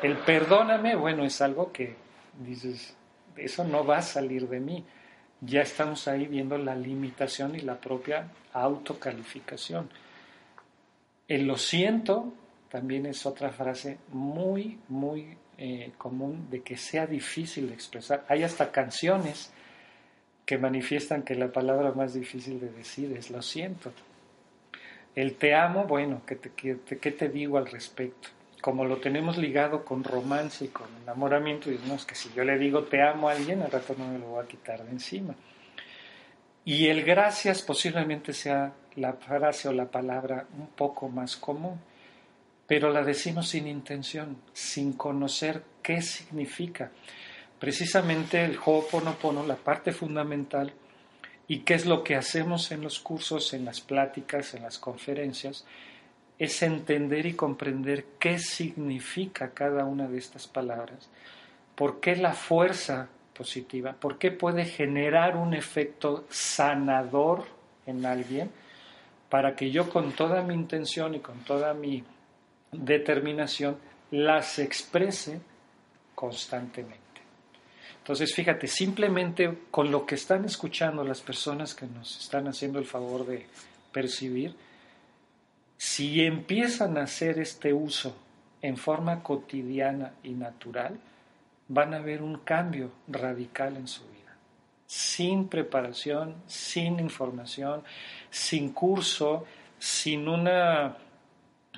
[0.02, 1.94] El perdóname, bueno, es algo que
[2.40, 2.96] dices,
[3.36, 4.84] eso no va a salir de mí.
[5.40, 9.88] Ya estamos ahí viendo la limitación y la propia autocalificación.
[11.28, 12.32] El lo siento
[12.68, 18.24] también es otra frase muy, muy eh, común de que sea difícil de expresar.
[18.28, 19.52] Hay hasta canciones
[20.46, 23.92] que manifiestan que la palabra más difícil de decir es lo siento.
[25.14, 26.50] El te amo, bueno, ¿qué te,
[27.12, 28.28] te digo al respecto?
[28.60, 32.84] Como lo tenemos ligado con romance y con enamoramiento, decimos que si yo le digo
[32.84, 35.34] te amo a alguien, al rato no me lo voy a quitar de encima.
[36.64, 41.80] Y el gracias posiblemente sea la frase o la palabra un poco más común,
[42.66, 46.90] pero la decimos sin intención, sin conocer qué significa
[47.58, 50.72] precisamente el Ho'oponopono, la parte fundamental,
[51.46, 55.66] y qué es lo que hacemos en los cursos, en las pláticas, en las conferencias,
[56.40, 61.10] es entender y comprender qué significa cada una de estas palabras,
[61.74, 67.44] por qué la fuerza positiva, por qué puede generar un efecto sanador
[67.84, 68.50] en alguien,
[69.28, 72.02] para que yo con toda mi intención y con toda mi
[72.72, 73.76] determinación
[74.10, 75.42] las exprese
[76.14, 76.98] constantemente.
[77.98, 82.86] Entonces, fíjate, simplemente con lo que están escuchando las personas que nos están haciendo el
[82.86, 83.46] favor de
[83.92, 84.56] percibir,
[85.82, 88.14] si empiezan a hacer este uso
[88.60, 91.00] en forma cotidiana y natural,
[91.68, 94.36] van a ver un cambio radical en su vida.
[94.86, 97.82] Sin preparación, sin información,
[98.28, 99.46] sin curso,
[99.78, 100.98] sin una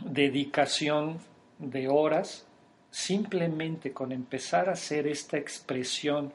[0.05, 1.19] dedicación
[1.61, 2.45] de horas,
[2.91, 6.33] simplemente con empezar a hacer esta expresión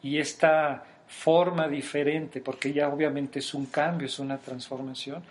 [0.00, 5.24] y esta forma diferente, porque ya obviamente es un cambio, es una transformación,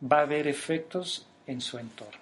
[0.00, 2.20] va a haber efectos en su entorno.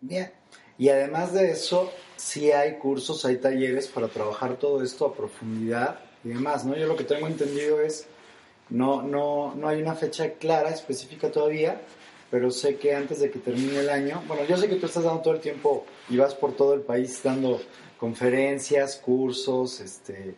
[0.00, 0.30] Bien,
[0.78, 5.98] y además de eso, sí hay cursos, hay talleres para trabajar todo esto a profundidad
[6.24, 6.76] y demás, ¿no?
[6.76, 8.06] Yo lo que tengo entendido es,
[8.70, 11.80] no, no, no hay una fecha clara, específica todavía,
[12.30, 15.04] pero sé que antes de que termine el año, bueno, yo sé que tú estás
[15.04, 17.60] dando todo el tiempo y vas por todo el país dando
[17.98, 20.36] conferencias, cursos, este,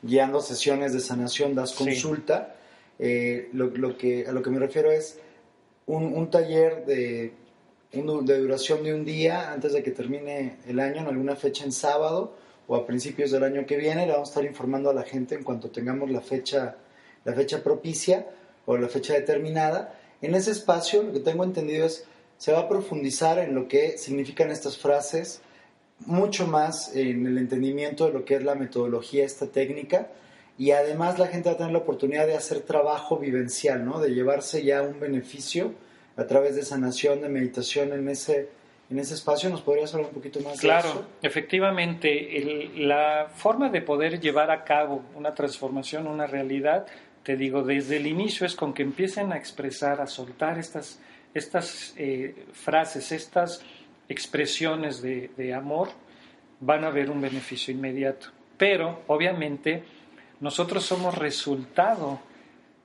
[0.00, 2.56] guiando sesiones de sanación, das consulta.
[2.98, 5.18] Eh, lo, lo, que, a lo que me refiero es,
[5.86, 7.32] un, taller de,
[7.92, 11.72] de duración de un día antes de que termine el año, en alguna fecha en
[11.72, 12.34] sábado
[12.66, 14.06] o a principios del año que viene.
[14.06, 16.76] Le vamos a estar informando a la gente en cuanto tengamos la fecha,
[17.24, 18.26] la fecha propicia
[18.66, 19.98] o la fecha determinada.
[20.20, 22.04] En ese espacio, lo que tengo entendido es,
[22.38, 25.42] se va a profundizar en lo que significan estas frases,
[26.00, 30.08] mucho más en el entendimiento de lo que es la metodología, esta técnica,
[30.58, 34.00] y además la gente va a tener la oportunidad de hacer trabajo vivencial, ¿no?
[34.00, 35.74] De llevarse ya un beneficio
[36.16, 38.50] a través de sanación, de meditación en ese,
[38.90, 39.48] en ese espacio.
[39.48, 40.98] ¿Nos podrías hablar un poquito más claro, de eso?
[41.00, 46.86] Claro, efectivamente, la forma de poder llevar a cabo una transformación, una realidad,
[47.22, 51.00] te digo, desde el inicio es con que empiecen a expresar, a soltar estas,
[51.32, 53.62] estas eh, frases, estas
[54.08, 55.88] expresiones de, de amor,
[56.60, 58.28] van a ver un beneficio inmediato.
[58.58, 59.82] Pero, obviamente,
[60.42, 62.18] nosotros somos resultado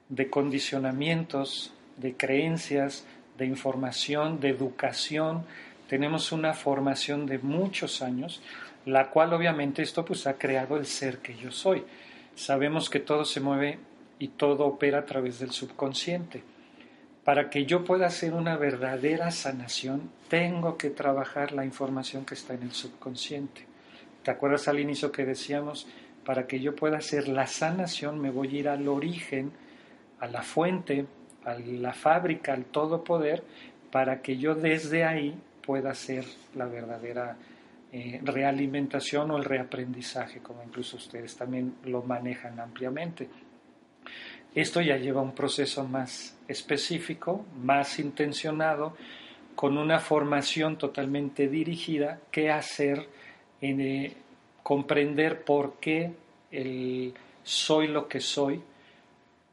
[0.10, 3.04] de condicionamientos, de creencias,
[3.36, 5.44] de información, de educación.
[5.90, 8.44] Tenemos una formación de muchos años,
[8.86, 11.84] la cual obviamente esto pues ha creado el ser que yo soy.
[12.36, 13.80] Sabemos que todo se mueve
[14.20, 16.44] y todo opera a través del subconsciente.
[17.24, 22.54] Para que yo pueda hacer una verdadera sanación, tengo que trabajar la información que está
[22.54, 23.66] en el subconsciente.
[24.22, 25.88] ¿Te acuerdas al inicio que decíamos?
[26.28, 29.50] Para que yo pueda hacer la sanación, me voy a ir al origen,
[30.20, 31.06] a la fuente,
[31.46, 33.46] a la fábrica, al todo poder,
[33.94, 35.34] para que yo desde ahí
[35.66, 37.38] pueda hacer la verdadera
[37.94, 43.30] eh, realimentación o el reaprendizaje, como incluso ustedes también lo manejan ampliamente.
[44.54, 48.98] Esto ya lleva un proceso más específico, más intencionado,
[49.56, 53.08] con una formación totalmente dirigida, qué hacer
[53.62, 54.14] en, eh,
[54.68, 56.12] comprender por qué
[56.52, 58.62] el soy lo que soy,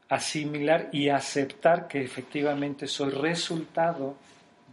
[0.09, 4.17] asimilar y aceptar que efectivamente soy resultado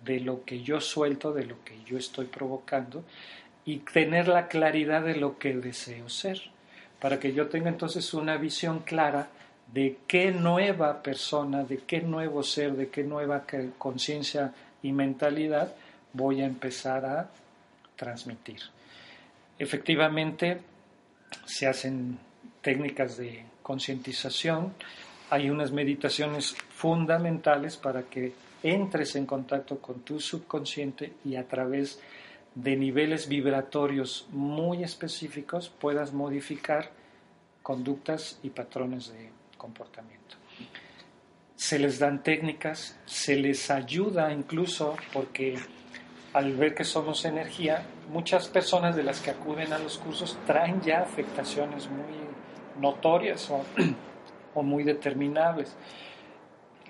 [0.05, 3.05] de lo que yo suelto, de lo que yo estoy provocando
[3.64, 6.43] y tener la claridad de lo que deseo ser,
[6.99, 9.28] para que yo tenga entonces una visión clara
[9.72, 13.45] de qué nueva persona, de qué nuevo ser, de qué nueva
[13.78, 15.72] conciencia y mentalidad
[16.12, 17.30] voy a empezar a
[17.95, 18.61] transmitir.
[19.63, 20.61] Efectivamente,
[21.45, 22.19] se hacen
[22.63, 24.75] técnicas de concientización,
[25.31, 28.33] hay unas meditaciones fundamentales para que
[28.65, 32.01] entres en contacto con tu subconsciente y a través
[32.57, 36.91] de niveles vibratorios muy específicos puedas modificar
[37.63, 40.39] conductas y patrones de comportamiento.
[41.55, 45.57] Se les dan técnicas, se les ayuda incluso porque
[46.33, 50.80] al ver que somos energía, muchas personas de las que acuden a los cursos traen
[50.80, 53.51] ya afectaciones muy notorias
[54.55, 55.74] o, muy determinables.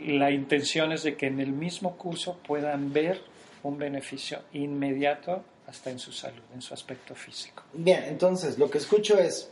[0.00, 3.20] La intención es de que en el mismo curso puedan ver
[3.62, 7.62] un beneficio inmediato hasta en su salud, en su aspecto físico.
[7.72, 9.50] Bien, entonces lo que escucho es,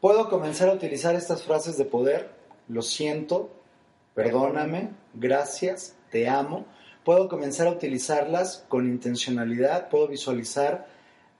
[0.00, 2.30] puedo comenzar a utilizar estas frases de poder,
[2.68, 3.50] lo siento,
[4.14, 6.66] perdóname, gracias, te amo,
[7.06, 10.88] puedo comenzar a utilizarlas con intencionalidad, puedo visualizar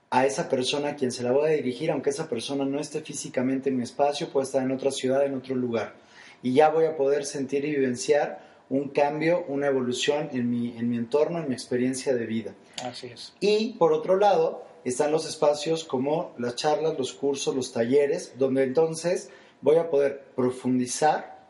[0.09, 3.01] a esa persona a quien se la voy a dirigir, aunque esa persona no esté
[3.01, 5.95] físicamente en mi espacio, puede estar en otra ciudad, en otro lugar.
[6.41, 8.39] Y ya voy a poder sentir y vivenciar
[8.69, 12.55] un cambio, una evolución en mi, en mi entorno, en mi experiencia de vida.
[12.81, 13.33] Así es.
[13.41, 18.63] Y por otro lado, están los espacios como las charlas, los cursos, los talleres, donde
[18.63, 21.45] entonces voy a poder profundizar,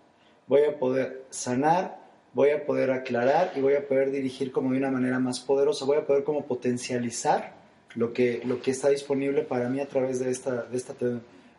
[0.47, 2.06] voy a poder sanar,
[2.37, 5.85] voy a poder aclarar y voy a poder dirigir como de una manera más poderosa,
[5.85, 7.53] voy a poder como potencializar
[7.95, 10.93] lo que, lo que está disponible para mí a través de esta, de esta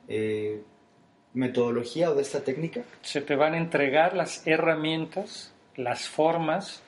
[0.07, 0.63] eh,
[1.35, 2.85] metodología o de esta técnica.
[3.03, 6.81] Se te van a entregar las herramientas, las formas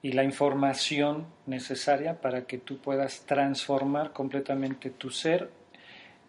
[0.00, 5.50] y la información necesaria para que tú puedas transformar completamente tu ser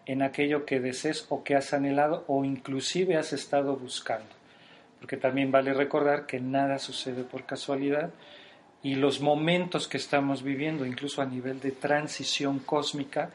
[0.04, 4.37] en aquello que desees o que has anhelado o inclusive has estado buscando.
[4.98, 8.10] Porque también vale recordar que nada sucede por casualidad
[8.82, 13.30] y los momentos que estamos viviendo, incluso a nivel de transición cósmica,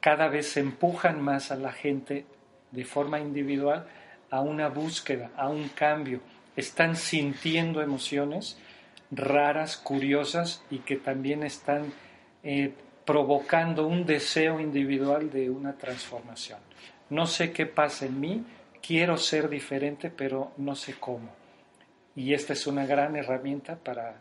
[0.00, 2.26] cada vez empujan más a la gente
[2.72, 3.86] de forma individual
[4.30, 6.20] a una búsqueda, a un cambio.
[6.56, 8.58] Están sintiendo emociones
[9.12, 11.92] raras, curiosas y que también están
[12.42, 12.72] eh,
[13.04, 16.58] provocando un deseo individual de una transformación.
[17.10, 18.44] No sé qué pasa en mí,
[18.82, 21.30] quiero ser diferente, pero no sé cómo.
[22.14, 24.16] Y esta es una gran herramienta para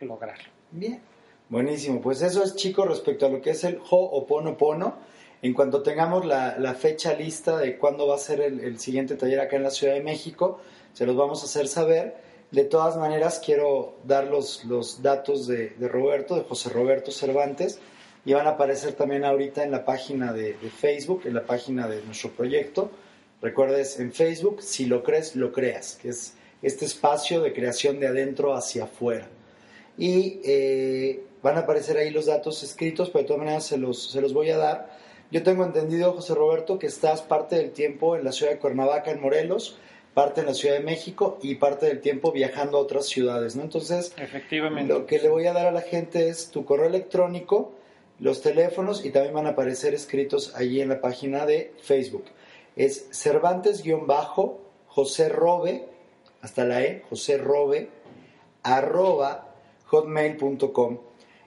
[0.00, 0.48] lograrlo.
[0.70, 1.00] Bien,
[1.48, 2.00] buenísimo.
[2.00, 4.94] Pues eso es, chicos, respecto a lo que es el Ho'oponopono.
[5.42, 9.56] En cuanto tengamos la, fecha lista de cuándo va a ser el siguiente taller acá
[9.56, 10.60] en la Ciudad de México,
[10.92, 12.16] se los vamos a hacer saber.
[12.50, 17.80] De todas maneras, quiero dar los, los datos de, Roberto, de José Roberto Cervantes,
[18.26, 22.02] y van a aparecer también ahorita en la página de, Facebook, en la página de
[22.02, 22.90] nuestro proyecto.
[23.42, 28.06] Recuerdes en Facebook, si lo crees, lo creas, que es este espacio de creación de
[28.06, 29.28] adentro hacia afuera.
[29.98, 34.12] Y eh, van a aparecer ahí los datos escritos, pero de todas maneras se los,
[34.12, 34.96] se los voy a dar.
[35.32, 39.10] Yo tengo entendido, José Roberto, que estás parte del tiempo en la ciudad de Cuernavaca,
[39.10, 39.76] en Morelos,
[40.14, 43.62] parte en la Ciudad de México y parte del tiempo viajando a otras ciudades, ¿no?
[43.62, 44.92] Entonces, Efectivamente.
[44.92, 47.72] lo que le voy a dar a la gente es tu correo electrónico,
[48.20, 52.24] los teléfonos y también van a aparecer escritos allí en la página de Facebook.
[52.76, 55.88] Es Cervantes-José Robe,
[56.40, 57.88] hasta la E, José Robe,
[58.62, 59.54] arroba
[59.86, 60.98] hotmail.com.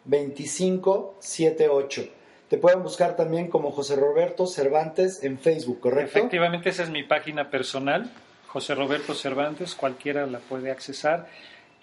[0.05, 2.09] 2578.
[2.49, 6.19] Te pueden buscar también como José Roberto Cervantes en Facebook, ¿correcto?
[6.19, 8.11] Efectivamente, esa es mi página personal,
[8.47, 11.29] José Roberto Cervantes, cualquiera la puede accesar.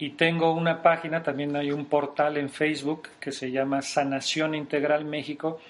[0.00, 5.04] Y tengo una página, también hay un portal en Facebook que se llama Sanación Integral
[5.04, 5.60] México.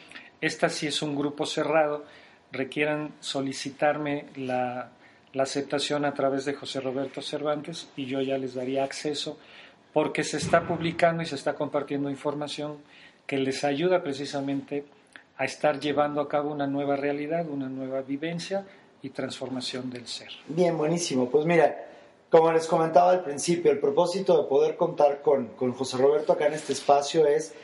[0.40, 2.04] Esta sí es un grupo cerrado.
[2.52, 4.90] Requieran solicitarme la,
[5.32, 9.36] la aceptación a través de José Roberto Cervantes y yo ya les daría acceso
[9.92, 12.76] porque se está publicando y se está compartiendo información
[13.26, 14.84] que les ayuda precisamente
[15.38, 18.64] a estar llevando a cabo una nueva realidad, una nueva vivencia
[19.02, 20.28] y transformación del ser.
[20.46, 21.28] Bien, buenísimo.
[21.28, 21.89] Pues mira,
[22.30, 26.46] como les comentaba al principio, el propósito de poder contar con, con José Roberto acá
[26.46, 27.54] en este espacio es,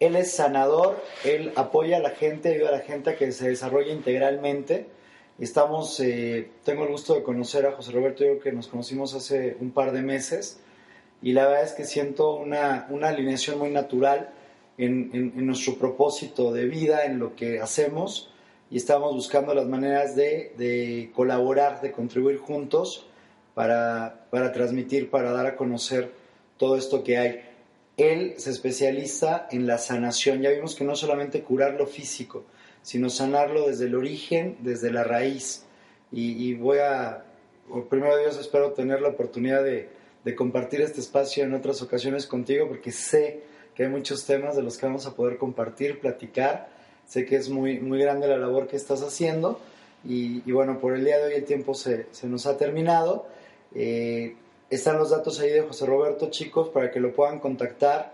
[0.00, 3.48] él es sanador, él apoya a la gente, ayuda a la gente a que se
[3.48, 4.86] desarrolle integralmente.
[5.38, 9.14] Estamos, eh, tengo el gusto de conocer a José Roberto, yo creo que nos conocimos
[9.14, 10.60] hace un par de meses
[11.22, 14.30] y la verdad es que siento una, una alineación muy natural
[14.76, 18.30] en, nuestro propósito de vida, en lo que hacemos
[18.70, 23.06] y estamos buscando las maneras de, colaborar, de contribuir juntos
[23.54, 26.10] para, para, transmitir, para dar a conocer
[26.56, 27.42] todo esto que hay.
[27.96, 30.40] Él se especializa en la sanación.
[30.40, 32.44] Ya vimos que no solamente curar lo físico,
[32.82, 35.64] sino sanarlo desde el origen, desde la raíz.
[36.10, 37.24] Y, voy a,
[37.88, 39.88] primero Dios, espero tener la oportunidad de,
[40.24, 43.40] de compartir este espacio en otras ocasiones contigo porque sé
[43.74, 46.68] que hay muchos temas de los que vamos a poder compartir, platicar.
[47.06, 49.58] Sé que es muy, muy grande la labor que estás haciendo
[50.04, 53.26] y, bueno, por el día de hoy el tiempo se, se nos ha terminado.
[53.74, 54.36] Eh,
[54.70, 58.12] están los datos ahí de José Roberto, chicos, para que lo puedan contactar,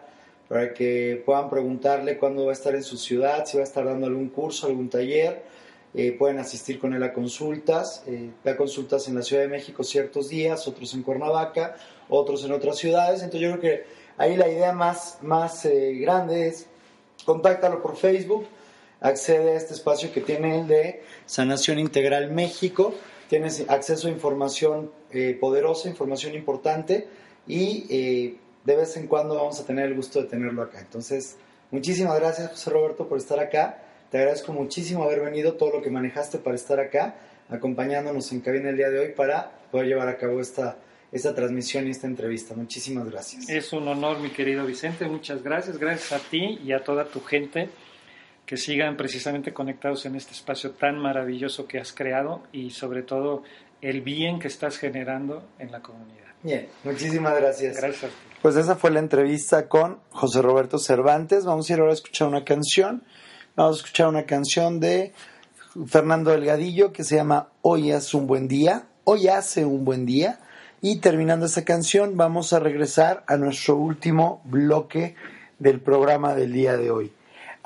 [0.48, 3.84] para que puedan preguntarle cuándo va a estar en su ciudad, si va a estar
[3.84, 5.42] dando algún curso, algún taller.
[5.94, 8.02] Eh, pueden asistir con él a consultas.
[8.06, 11.76] Eh, da consultas en la Ciudad de México ciertos días, otros en Cuernavaca,
[12.08, 13.22] otros en otras ciudades.
[13.22, 16.66] Entonces yo creo que Ahí la idea más, más eh, grande es
[17.24, 18.48] contáctalo por Facebook,
[19.00, 22.94] accede a este espacio que tiene el de Sanación Integral México,
[23.28, 27.08] tienes acceso a información eh, poderosa, información importante
[27.46, 30.80] y eh, de vez en cuando vamos a tener el gusto de tenerlo acá.
[30.80, 31.36] Entonces,
[31.70, 35.90] muchísimas gracias José Roberto por estar acá, te agradezco muchísimo haber venido, todo lo que
[35.90, 37.16] manejaste para estar acá,
[37.48, 40.78] acompañándonos en cabina el día de hoy para poder llevar a cabo esta
[41.10, 42.54] esta transmisión y esta entrevista.
[42.54, 43.48] Muchísimas gracias.
[43.48, 45.06] Es un honor, mi querido Vicente.
[45.06, 45.78] Muchas gracias.
[45.78, 47.70] Gracias a ti y a toda tu gente
[48.48, 53.42] que sigan precisamente conectados en este espacio tan maravilloso que has creado y sobre todo
[53.82, 56.28] el bien que estás generando en la comunidad.
[56.42, 57.76] Bien, muchísimas gracias.
[57.76, 58.10] Gracias.
[58.40, 61.44] Pues esa fue la entrevista con José Roberto Cervantes.
[61.44, 63.02] Vamos a ir ahora a escuchar una canción.
[63.54, 65.12] Vamos a escuchar una canción de
[65.86, 68.86] Fernando Delgadillo que se llama Hoy hace un buen día.
[69.04, 70.40] Hoy hace un buen día.
[70.80, 75.16] Y terminando esta canción, vamos a regresar a nuestro último bloque
[75.58, 77.12] del programa del día de hoy.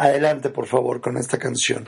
[0.02, 1.84] Adelante, por favor, con esta canción.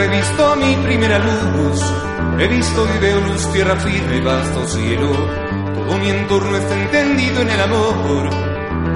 [0.00, 1.80] He visto mi primera luz,
[2.38, 5.10] he visto y veo luz, tierra firme, vasto cielo.
[5.74, 8.30] Todo mi entorno está entendido en el amor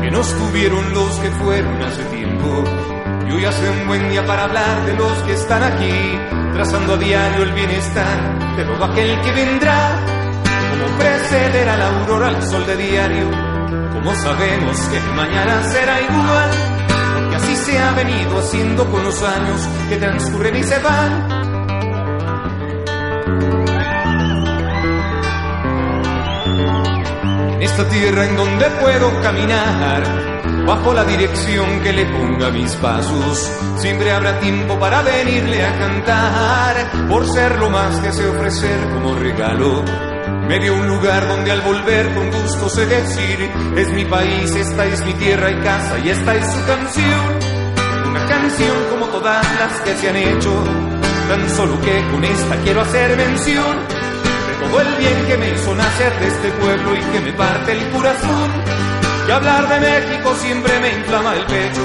[0.01, 2.65] que nos tuvieron los que fueron hace tiempo.
[3.29, 6.19] Y hoy hace un buen día para hablar de los que están aquí,
[6.53, 9.99] trazando a diario el bienestar de todo aquel que vendrá.
[10.71, 13.31] Como precederá la aurora al sol de diario,
[13.93, 16.72] como sabemos que mañana será igual
[17.65, 21.43] se ha venido haciendo con los años que transcurren y se van.
[27.55, 30.03] En esta tierra en donde puedo caminar,
[30.67, 37.09] bajo la dirección que le ponga mis pasos, siempre habrá tiempo para venirle a cantar,
[37.09, 39.85] por ser lo más que sé ofrecer como regalo.
[40.49, 44.85] Me dio un lugar donde al volver con gusto sé decir, es mi país, esta
[44.87, 47.52] es mi tierra y casa y esta es su canción.
[48.13, 50.53] Una canción como todas las que se han hecho,
[51.31, 53.75] tan solo que con esta quiero hacer mención
[54.49, 57.73] de todo el bien que me hizo nacer de este pueblo y que me parte
[57.73, 58.51] el corazón.
[59.27, 61.81] Y hablar de México siempre me inflama el pecho.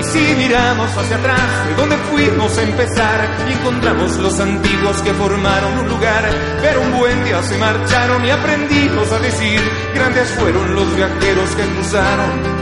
[0.00, 5.14] Y si miramos hacia atrás, de donde fuimos a empezar, y encontramos los antiguos que
[5.14, 6.28] formaron un lugar,
[6.60, 9.60] pero un buen día se marcharon y aprendimos a decir,
[9.94, 12.61] grandes fueron los viajeros que cruzaron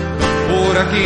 [0.71, 1.05] por aquí.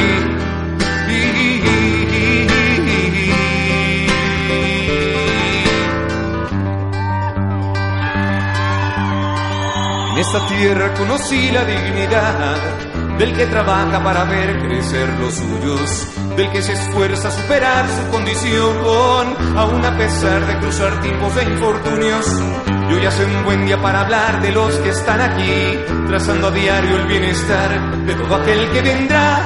[10.11, 12.84] En esta tierra conocí la dignidad
[13.19, 18.11] del que trabaja para ver crecer los suyos, del que se esfuerza a superar su
[18.11, 22.43] condición, aún a pesar de cruzar tiempos de infortunios.
[22.91, 26.51] Y hoy hace un buen día para hablar de los que están aquí, trazando a
[26.51, 29.43] diario el bienestar de todo aquel que vendrá,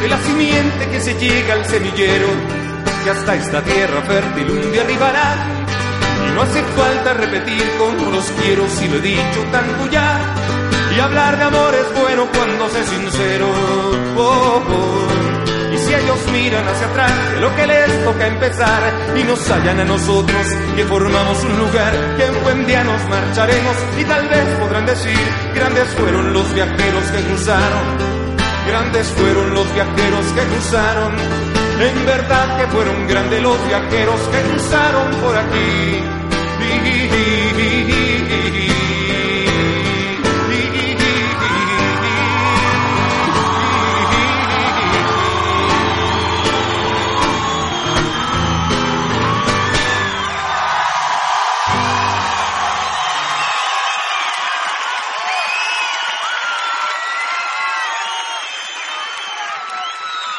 [0.00, 2.28] de la simiente que se llega al semillero,
[3.04, 5.55] que hasta esta tierra fértil un día arribará.
[6.36, 10.20] No hace falta repetir como los quiero si lo he dicho tanto ya.
[10.94, 13.46] Y hablar de amor es bueno cuando sé sincero.
[14.18, 15.72] Oh, oh.
[15.72, 18.82] Y si ellos miran hacia atrás de lo que les toca empezar
[19.16, 23.76] y nos hallan a nosotros que formamos un lugar que un buen día nos marcharemos
[23.98, 25.18] y tal vez podrán decir
[25.54, 28.16] grandes fueron los viajeros que cruzaron.
[28.68, 31.12] Grandes fueron los viajeros que cruzaron.
[31.80, 36.15] En verdad que fueron grandes los viajeros que cruzaron por aquí.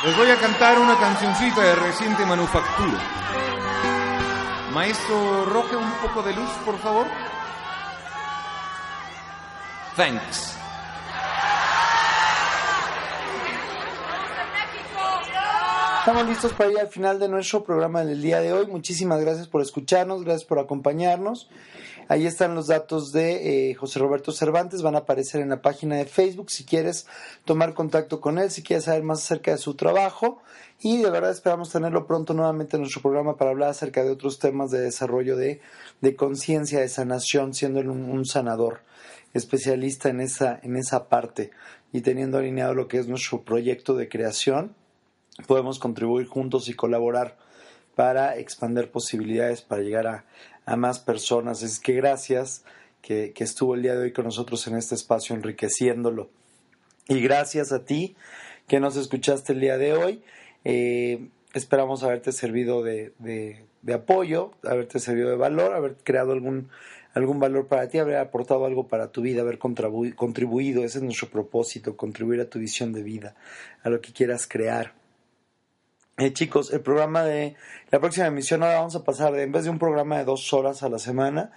[0.08, 2.98] Les voy a cantar una cancioncita de reciente manufactura.
[4.78, 7.08] Maestro Roque, un poco de luz, por favor.
[9.96, 10.57] Thanks.
[16.08, 18.66] Estamos listos para ir al final de nuestro programa del día de hoy.
[18.66, 21.50] Muchísimas gracias por escucharnos, gracias por acompañarnos.
[22.08, 25.98] Ahí están los datos de eh, José Roberto Cervantes, van a aparecer en la página
[25.98, 27.08] de Facebook si quieres
[27.44, 30.42] tomar contacto con él, si quieres saber más acerca de su trabajo.
[30.80, 34.40] Y de verdad esperamos tenerlo pronto nuevamente en nuestro programa para hablar acerca de otros
[34.40, 35.60] temas de desarrollo de,
[36.00, 38.80] de conciencia, de sanación, siendo un, un sanador
[39.34, 41.52] especialista en esa, en esa parte
[41.92, 44.74] y teniendo alineado lo que es nuestro proyecto de creación
[45.46, 47.38] podemos contribuir juntos y colaborar
[47.96, 50.26] para expandir posibilidades, para llegar a,
[50.66, 51.64] a más personas.
[51.64, 52.64] Es que gracias
[53.02, 56.30] que, que, estuvo el día de hoy con nosotros en este espacio, enriqueciéndolo
[57.08, 58.16] Y gracias a ti
[58.68, 60.22] que nos escuchaste el día de hoy.
[60.64, 66.70] Eh, esperamos haberte servido de, de, de, apoyo, haberte servido de valor, haber creado algún,
[67.14, 70.84] algún valor para ti, haber aportado algo para tu vida, haber contribuido.
[70.84, 73.36] Ese es nuestro propósito, contribuir a tu visión de vida,
[73.84, 74.94] a lo que quieras crear.
[76.20, 77.56] Eh, chicos, el programa de
[77.92, 80.52] la próxima emisión ahora vamos a pasar de, en vez de un programa de dos
[80.52, 81.52] horas a la semana,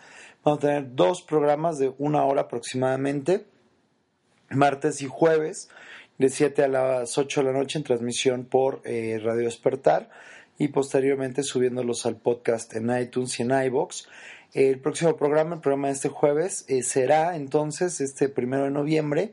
[0.45, 3.47] vamos a tener dos programas de una hora aproximadamente,
[4.51, 5.71] martes y jueves,
[6.19, 10.11] de 7 a las 8 de la noche en transmisión por eh, Radio Despertar
[10.59, 14.09] y posteriormente subiéndolos al podcast en iTunes y en iBox.
[14.53, 19.33] El próximo programa, el programa de este jueves, eh, será entonces este primero de noviembre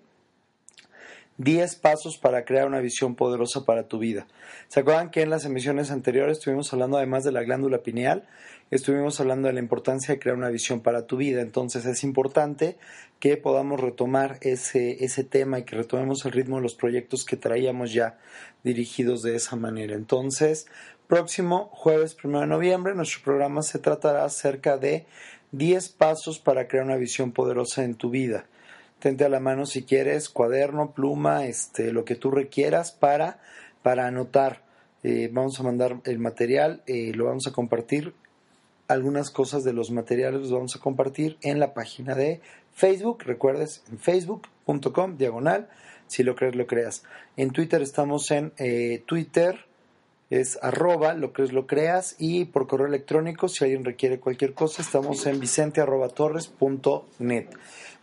[1.37, 4.25] 10 pasos para crear una visión poderosa para tu vida.
[4.69, 8.27] ¿Se acuerdan que en las emisiones anteriores estuvimos hablando además de la glándula pineal?
[8.71, 11.41] Estuvimos hablando de la importancia de crear una visión para tu vida.
[11.41, 12.75] Entonces es importante
[13.19, 17.37] que podamos retomar ese, ese tema y que retomemos el ritmo de los proyectos que
[17.37, 18.17] traíamos ya
[18.63, 19.93] dirigidos de esa manera.
[19.93, 20.65] Entonces,
[21.07, 25.05] próximo jueves 1 de noviembre, nuestro programa se tratará acerca de
[25.51, 28.47] 10 pasos para crear una visión poderosa en tu vida
[28.99, 33.39] tente a la mano si quieres, cuaderno, pluma, este, lo que tú requieras para,
[33.83, 34.63] para anotar.
[35.03, 38.13] Eh, vamos a mandar el material, eh, lo vamos a compartir.
[38.87, 42.41] Algunas cosas de los materiales los vamos a compartir en la página de
[42.73, 43.23] Facebook.
[43.23, 45.69] Recuerdes, en facebook.com, diagonal,
[46.07, 47.03] si lo crees, lo creas.
[47.35, 49.65] En Twitter estamos en eh, Twitter,
[50.29, 52.15] es arroba, lo crees, lo creas.
[52.17, 57.07] Y por correo electrónico, si alguien requiere cualquier cosa, estamos en vicente arroba torres punto
[57.19, 57.47] net.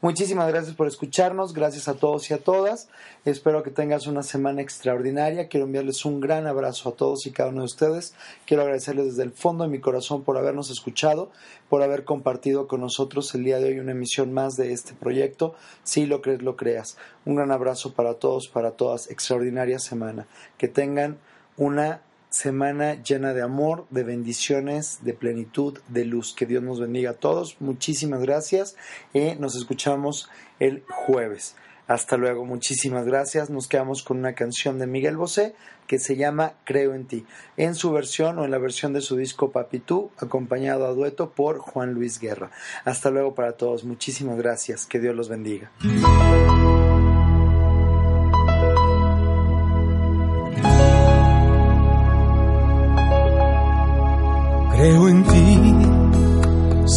[0.04, 2.90] Muchísimas gracias por escucharnos, gracias a todos y a todas.
[3.24, 5.48] Espero que tengas una semana extraordinaria.
[5.48, 8.14] Quiero enviarles un gran abrazo a todos y cada uno de ustedes.
[8.44, 11.30] Quiero agradecerles desde el fondo de mi corazón por habernos escuchado,
[11.70, 15.54] por haber compartido con nosotros el día de hoy una emisión más de este proyecto.
[15.84, 16.98] Si lo crees, lo creas.
[17.24, 19.10] Un gran abrazo para todos, para todas.
[19.10, 20.26] Extraordinaria semana.
[20.58, 21.16] Que tengan
[21.56, 22.02] una
[22.34, 26.34] semana llena de amor, de bendiciones, de plenitud, de luz.
[26.34, 27.56] Que Dios nos bendiga a todos.
[27.60, 28.74] Muchísimas gracias
[29.12, 30.28] y nos escuchamos
[30.58, 31.54] el jueves.
[31.86, 33.50] Hasta luego, muchísimas gracias.
[33.50, 35.54] Nos quedamos con una canción de Miguel Bosé
[35.86, 37.24] que se llama Creo en ti,
[37.56, 41.58] en su versión o en la versión de su disco Papitú, acompañado a dueto por
[41.58, 42.50] Juan Luis Guerra.
[42.84, 44.86] Hasta luego para todos, muchísimas gracias.
[44.86, 45.70] Que Dios los bendiga.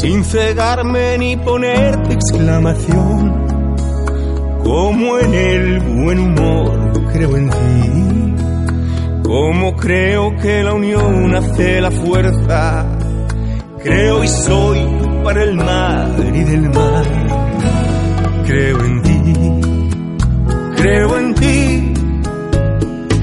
[0.07, 3.45] Sin cegarme ni ponerte exclamación.
[4.63, 9.23] Como en el buen humor, creo en ti.
[9.23, 12.85] Como creo que la unión hace la fuerza.
[13.83, 14.79] Creo y soy
[15.25, 17.05] para el mar y del mar.
[18.45, 19.23] Creo en ti,
[20.77, 21.93] creo en ti.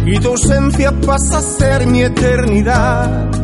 [0.06, 3.43] Y tu ausencia pasa a ser mi eternidad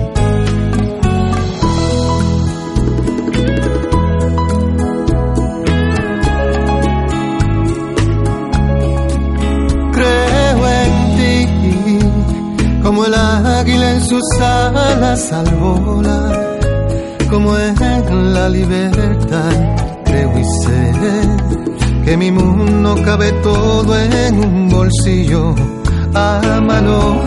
[14.01, 16.59] Sus alas al volar,
[17.29, 19.53] como en la libertad
[20.05, 20.91] creo y sé
[22.05, 25.55] que mi mundo cabe todo en un bolsillo,
[26.13, 27.21] ámalo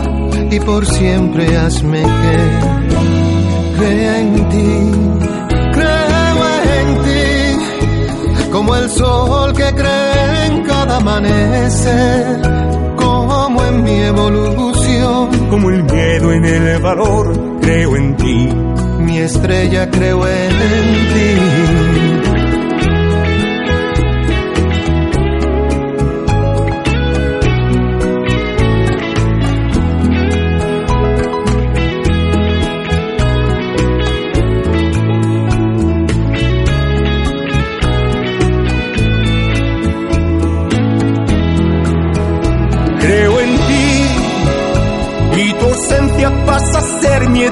[0.51, 2.37] y por siempre hazme que
[3.77, 4.91] crea en ti,
[5.73, 6.45] creo
[6.79, 12.64] en ti, como el sol que cree en cada amanecer,
[13.75, 18.49] en mi evolución como el miedo en el valor, creo en ti.
[18.99, 20.49] Mi estrella creo en
[21.13, 22.14] ti.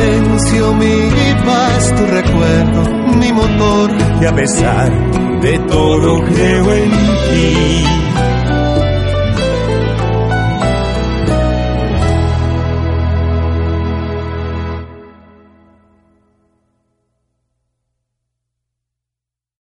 [0.00, 1.10] silencio, mi
[1.44, 2.82] paz, tu recuerdo,
[3.16, 3.90] mi motor.
[4.20, 8.09] Y a pesar de todo creo en ti.